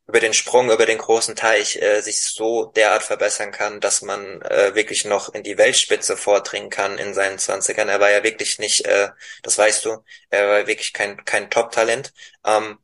[0.07, 4.41] über den Sprung über den großen Teich äh, sich so derart verbessern kann, dass man
[4.41, 7.87] äh, wirklich noch in die Weltspitze vordringen kann in seinen Zwanzigern.
[7.87, 9.09] Er war ja wirklich nicht, äh,
[9.43, 12.13] das weißt du, er war wirklich kein, kein Top-Talent.
[12.45, 12.77] Ähm,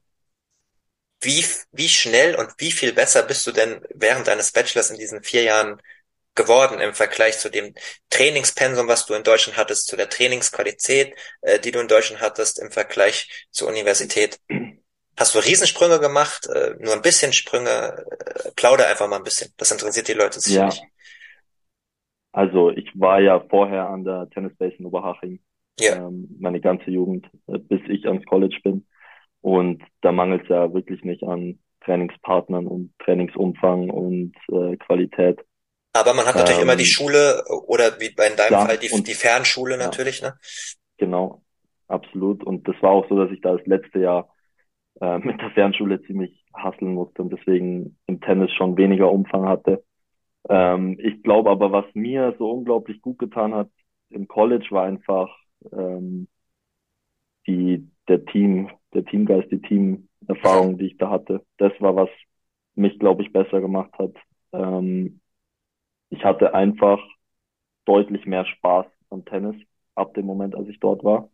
[1.21, 5.23] wie, wie schnell und wie viel besser bist du denn während deines Bachelors in diesen
[5.23, 5.81] vier Jahren
[6.37, 7.73] geworden im Vergleich zu dem
[8.09, 12.59] Trainingspensum, was du in Deutschland hattest, zu der Trainingsqualität, äh, die du in Deutschland hattest
[12.59, 14.39] im Vergleich zur Universität?
[15.19, 16.47] Hast du Riesensprünge gemacht?
[16.47, 17.69] Äh, nur ein bisschen Sprünge?
[17.69, 19.51] Äh, plauder einfach mal ein bisschen.
[19.57, 20.77] Das interessiert die Leute sicherlich.
[20.77, 20.87] Ja.
[22.31, 25.39] Also ich war ja vorher an der Tennis Base in Oberhaching.
[25.79, 25.95] Ja.
[25.95, 28.85] Ähm, meine ganze Jugend, äh, bis ich ans College bin.
[29.41, 35.39] Und da mangelt es ja wirklich nicht an Trainingspartnern und Trainingsumfang und äh, Qualität.
[35.99, 38.77] Aber man hat natürlich ähm, immer die ähm, Schule oder wie bei in deinem Fall
[38.77, 40.35] die, die Fernschule natürlich, ja, ne?
[40.97, 41.41] Genau,
[41.87, 42.43] absolut.
[42.43, 44.29] Und das war auch so, dass ich da das letzte Jahr
[45.01, 49.83] äh, mit der Fernschule ziemlich hasseln musste und deswegen im Tennis schon weniger Umfang hatte.
[50.49, 53.69] Ähm, ich glaube aber, was mir so unglaublich gut getan hat
[54.09, 55.29] im College, war einfach
[55.71, 56.27] ähm,
[57.47, 61.41] die der Team, der Teamgeist, die Teamerfahrung, die ich da hatte.
[61.57, 62.09] Das war was
[62.75, 64.13] mich, glaube ich, besser gemacht hat.
[64.53, 65.19] Ähm,
[66.09, 66.99] ich hatte einfach
[67.85, 69.55] deutlich mehr Spaß am Tennis
[69.95, 71.29] ab dem Moment, als ich dort war.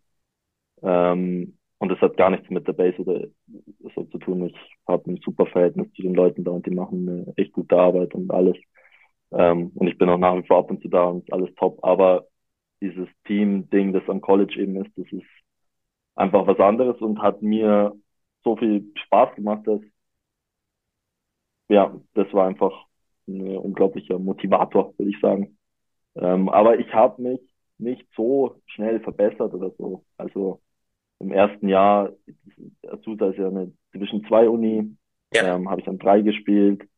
[0.82, 3.26] Ähm, und es hat gar nichts mit der Base oder
[3.94, 4.46] so zu tun.
[4.46, 4.56] Ich
[4.86, 8.14] habe ein super Verhältnis zu den Leuten da und die machen eine echt gute Arbeit
[8.14, 8.56] und alles.
[9.32, 11.78] Ähm, und ich bin auch nach wie vor ab und zu da und alles top.
[11.84, 12.26] Aber
[12.80, 15.26] dieses Team-Ding, das am College eben ist, das ist
[16.16, 17.92] einfach was anderes und hat mir
[18.44, 19.80] so viel Spaß gemacht, dass
[21.68, 22.72] ja, das war einfach
[23.28, 25.56] ein unglaublicher Motivator, würde ich sagen.
[26.16, 27.40] Ähm, aber ich habe mich
[27.78, 30.04] nicht so schnell verbessert oder so.
[30.16, 30.60] Also
[31.18, 32.12] im ersten Jahr,
[32.86, 34.96] Azusa ist ja eine Division 2 Uni,
[35.32, 35.56] ja.
[35.56, 36.88] ähm, habe ich an drei gespielt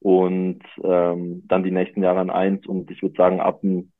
[0.00, 3.92] und ähm, dann die nächsten Jahre an eins und ich würde sagen, ab dem,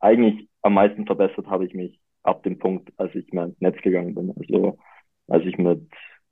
[0.00, 3.80] eigentlich am meisten verbessert habe ich mich ab dem Punkt, als ich mal ins Netz
[3.82, 4.34] gegangen bin.
[4.36, 4.78] Also
[5.28, 5.88] als ich mit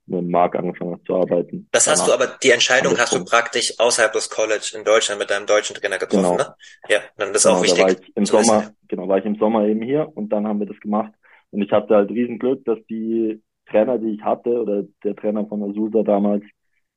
[0.07, 1.67] mit Marc angefangen habe zu arbeiten.
[1.71, 5.29] Das hast du aber, die Entscheidung hast du praktisch außerhalb des College in Deutschland mit
[5.29, 6.37] deinem deutschen Trainer getroffen, genau.
[6.37, 6.55] ne?
[6.89, 7.79] Ja, dann ist genau, auch wichtig.
[7.79, 8.77] Da war ich im Sommer, wissen.
[8.87, 11.11] genau, war ich im Sommer eben hier und dann haben wir das gemacht.
[11.51, 15.45] Und ich hatte halt riesen Glück, dass die Trainer, die ich hatte, oder der Trainer
[15.47, 16.43] von Azusa damals,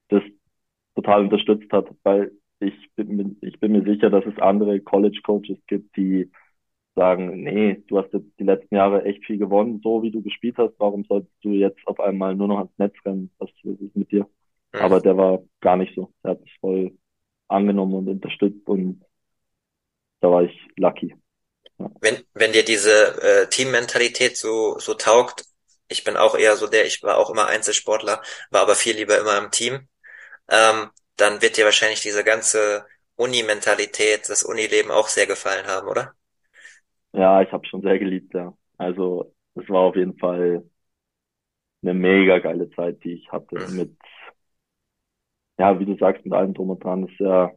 [0.08, 0.22] das
[0.94, 5.58] total unterstützt hat, weil ich bin, ich bin mir sicher, dass es andere College Coaches
[5.66, 6.30] gibt, die
[6.98, 10.56] sagen, nee, du hast jetzt die letzten Jahre echt viel gewonnen, so wie du gespielt
[10.58, 13.30] hast, warum sollst du jetzt auf einmal nur noch ans Netz rennen?
[13.38, 14.26] Was ist mit dir?
[14.72, 14.80] Mhm.
[14.80, 16.12] Aber der war gar nicht so.
[16.24, 16.98] Er hat es voll
[17.46, 19.04] angenommen und unterstützt und
[20.20, 21.14] da war ich lucky.
[22.00, 25.44] Wenn, wenn dir diese äh, Teammentalität so, so taugt,
[25.88, 28.20] ich bin auch eher so der, ich war auch immer Einzelsportler,
[28.50, 29.86] war aber viel lieber immer im Team,
[30.50, 32.84] ähm, dann wird dir wahrscheinlich diese ganze
[33.14, 36.14] Uni-Mentalität, das Unileben auch sehr gefallen haben, oder?
[37.12, 38.56] Ja, ich habe schon sehr geliebt, ja.
[38.76, 40.64] Also es war auf jeden Fall
[41.82, 43.96] eine mega geile Zeit, die ich hatte mit,
[45.58, 47.02] ja, wie du sagst, mit allem drum und dran.
[47.02, 47.52] Das ist ja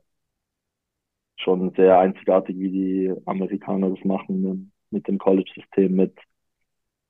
[1.37, 6.17] schon sehr einzigartig, wie die Amerikaner das machen mit dem College-System, mit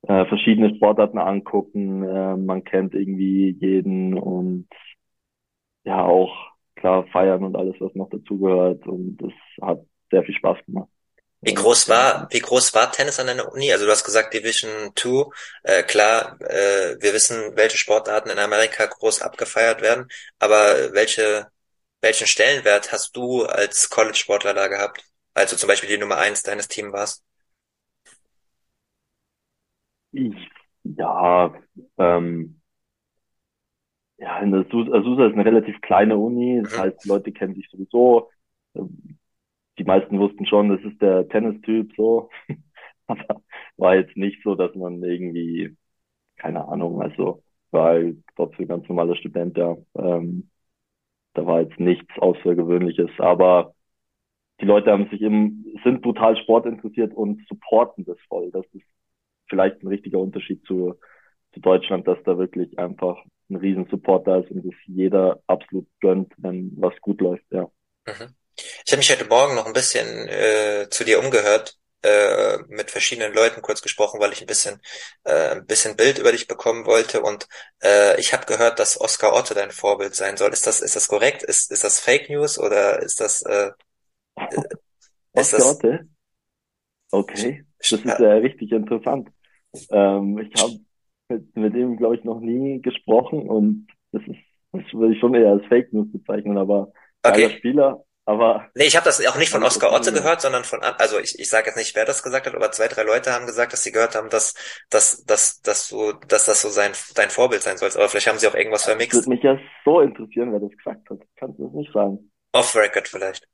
[0.02, 2.02] äh, verschiedene Sportarten angucken.
[2.04, 4.68] Äh, man kennt irgendwie jeden und
[5.84, 6.34] ja auch
[6.76, 8.86] klar feiern und alles, was noch dazugehört.
[8.86, 10.88] Und das hat sehr viel Spaß gemacht.
[11.42, 13.72] Wie groß war, wie groß war Tennis an deiner Uni?
[13.72, 15.30] Also du hast gesagt Division 2.
[15.64, 21.50] Äh, klar, äh, wir wissen, welche Sportarten in Amerika groß abgefeiert werden, aber welche
[22.02, 25.04] welchen Stellenwert hast du als College-Sportler da gehabt?
[25.34, 27.24] Also zum Beispiel die Nummer eins deines Teams warst?
[30.10, 30.34] Ich,
[30.82, 31.54] ja,
[31.98, 32.60] ähm,
[34.18, 36.78] ja, in der Azusa ist eine relativ kleine Uni, das mhm.
[36.78, 38.30] heißt, die Leute kennen sich sowieso.
[39.82, 42.30] Die meisten wussten schon, das ist der Tennistyp so.
[43.08, 43.42] Aber
[43.76, 45.76] war jetzt nicht so, dass man irgendwie,
[46.36, 49.76] keine Ahnung, also war halt trotzdem ganz normaler Student, ja.
[49.96, 50.50] Ähm,
[51.34, 53.74] da war jetzt nichts Außergewöhnliches, aber
[54.60, 58.52] die Leute haben sich eben, sind brutal sportinteressiert und supporten das voll.
[58.52, 58.86] Das ist
[59.48, 60.94] vielleicht ein richtiger Unterschied zu,
[61.54, 63.18] zu Deutschland, dass da wirklich einfach
[63.50, 67.68] ein riesen Support da ist und es jeder absolut gönnt, wenn was gut läuft, ja.
[68.06, 68.36] Mhm.
[68.92, 73.32] Ich habe mich heute Morgen noch ein bisschen äh, zu dir umgehört, äh, mit verschiedenen
[73.32, 74.82] Leuten kurz gesprochen, weil ich ein bisschen
[75.24, 77.48] äh, ein bisschen Bild über dich bekommen wollte und
[77.82, 80.52] äh, ich habe gehört, dass Oscar Otto dein Vorbild sein soll.
[80.52, 81.42] Ist das ist das korrekt?
[81.42, 83.70] Ist ist das Fake News oder ist das äh,
[84.52, 86.08] ist Oscar das, Otte?
[87.12, 89.30] Okay, das ist ja richtig interessant.
[89.90, 90.80] Ähm, ich habe
[91.30, 94.36] mit, mit ihm, glaube ich, noch nie gesprochen und das ist,
[94.72, 97.48] das würde ich schon eher als Fake News bezeichnen, aber okay.
[97.56, 98.68] Spieler, aber.
[98.74, 101.48] Nee, ich habe das auch nicht von Oskar Otte gehört, sondern von, also ich, ich
[101.48, 103.92] sage jetzt nicht, wer das gesagt hat, aber zwei, drei Leute haben gesagt, dass sie
[103.92, 104.54] gehört haben, dass,
[104.90, 107.96] dass, dass, dass du, dass das so sein, dein Vorbild sein sollst.
[107.96, 109.18] Aber vielleicht haben sie auch irgendwas vermixt.
[109.18, 111.18] Das würde mich ja so interessieren, wer das gesagt hat.
[111.36, 112.30] Kannst du das nicht sagen?
[112.52, 113.46] Off Record vielleicht.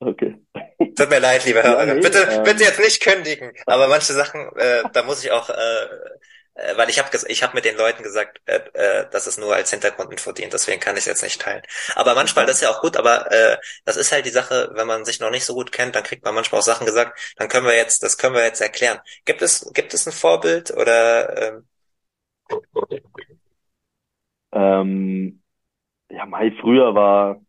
[0.00, 0.36] Okay.
[0.96, 1.86] Tut mir leid, liebe Hörer.
[1.86, 3.52] Ja, nee, bitte, ähm, bitte jetzt nicht kündigen.
[3.66, 5.86] Aber manche Sachen, äh, da muss ich auch äh,
[6.54, 9.54] äh, weil ich habe ich hab mit den Leuten gesagt, äh, äh, dass es nur
[9.54, 11.62] als Hintergrundinfo dient, deswegen kann ich es jetzt nicht teilen.
[11.94, 14.86] Aber manchmal, das ist ja auch gut, aber äh, das ist halt die Sache, wenn
[14.86, 17.48] man sich noch nicht so gut kennt, dann kriegt man manchmal auch Sachen gesagt, dann
[17.48, 19.00] können wir jetzt, das können wir jetzt erklären.
[19.24, 21.68] Gibt es, gibt es ein Vorbild oder ähm,
[24.52, 25.42] ähm,
[26.10, 27.40] ja, Mai früher war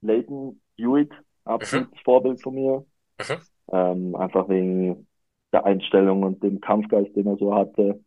[0.00, 1.12] Leighton Hewitt
[1.44, 2.04] absolutes mhm.
[2.04, 2.86] Vorbild von mir.
[3.18, 3.40] Mhm.
[3.70, 5.06] Ähm, einfach wegen
[5.52, 8.00] der Einstellung und dem Kampfgeist, den er so hatte.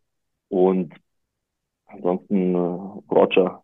[0.50, 0.94] Und
[1.88, 3.64] ansonsten äh, Roger.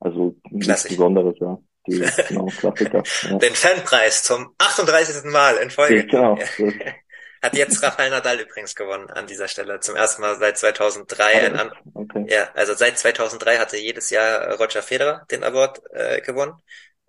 [0.00, 1.58] Also nichts Besonderes, ja.
[1.86, 1.98] Die,
[2.28, 3.02] genau, Klassiker.
[3.22, 3.38] Ja.
[3.38, 5.30] Den Fanpreis zum 38.
[5.30, 6.06] Mal in Folge.
[6.06, 6.38] Genau.
[7.42, 9.78] Hat jetzt Rafael Nadal übrigens gewonnen an dieser Stelle.
[9.80, 11.52] Zum ersten Mal seit 2003.
[11.92, 12.24] Oh, okay.
[12.30, 16.54] Ja, also seit 2003 hatte jedes Jahr Roger Federer den Award äh, gewonnen.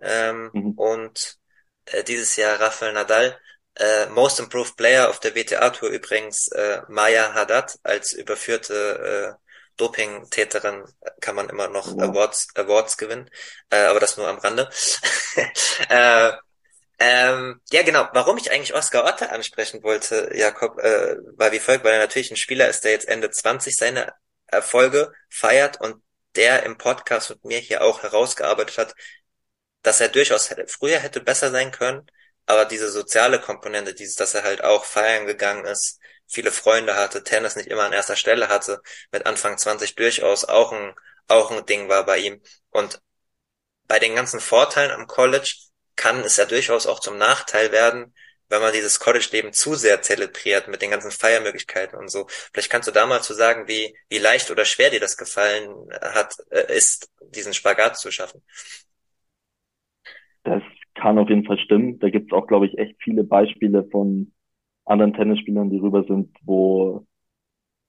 [0.02, 0.72] Ähm, mhm.
[0.72, 1.38] Und
[1.86, 3.38] äh, dieses Jahr Rafael Nadal.
[3.76, 9.46] Äh, Most Improved Player auf der WTA Tour übrigens äh, Maya Haddad als überführte äh,
[9.78, 10.86] Doping-Täterin
[11.20, 11.88] kann man immer noch.
[11.98, 13.30] Awards, Awards gewinnen,
[13.70, 14.70] äh, aber das nur am Rande.
[15.90, 16.32] äh,
[16.98, 18.08] ähm, ja, genau.
[18.14, 22.32] Warum ich eigentlich Oscar Otte ansprechen wollte, Jakob, äh, war wie folgt, weil er natürlich
[22.32, 24.14] ein Spieler ist, der jetzt Ende 20 seine
[24.48, 26.02] Erfolge feiert und
[26.36, 28.96] der im Podcast mit mir hier auch herausgearbeitet hat,
[29.82, 32.08] dass er durchaus hätte, früher hätte besser sein können,
[32.46, 37.24] aber diese soziale Komponente, dieses, dass er halt auch feiern gegangen ist, viele Freunde hatte,
[37.24, 38.82] Tennis nicht immer an erster Stelle hatte,
[39.12, 40.96] mit Anfang 20 durchaus auch ein,
[41.28, 42.42] auch ein Ding war bei ihm.
[42.72, 43.02] Und
[43.88, 45.56] bei den ganzen Vorteilen am College
[45.96, 48.14] kann es ja durchaus auch zum Nachteil werden,
[48.50, 52.28] wenn man dieses College-Leben zu sehr zelebriert mit den ganzen Feiermöglichkeiten und so.
[52.54, 55.74] Vielleicht kannst du da mal zu sagen, wie, wie leicht oder schwer dir das gefallen
[56.02, 58.44] hat, äh, ist, diesen Spagat zu schaffen.
[60.44, 60.62] Das
[60.96, 62.00] kann auf jeden Fall stimmen.
[62.00, 64.34] Da gibt es auch, glaube ich, echt viele Beispiele von
[64.86, 67.06] anderen Tennisspielern, die rüber sind, wo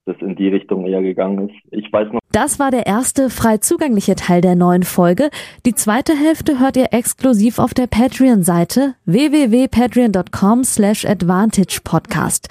[0.07, 1.57] das in die Richtung eher gegangen ist.
[1.73, 2.21] Ich weiß noch.
[2.31, 5.31] Das war der erste frei zugängliche Teil der neuen Folge.
[5.65, 12.49] Die zweite Hälfte hört ihr exklusiv auf der Patreon-Seite www.patreon.com slash advantage podcast.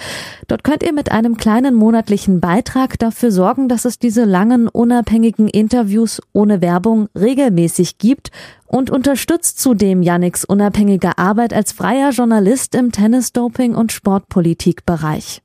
[0.47, 5.47] Dort könnt ihr mit einem kleinen monatlichen Beitrag dafür sorgen, dass es diese langen, unabhängigen
[5.47, 8.31] Interviews ohne Werbung regelmäßig gibt
[8.67, 15.41] und unterstützt zudem Yannicks unabhängige Arbeit als freier Journalist im Tennis-Doping- und Sportpolitikbereich.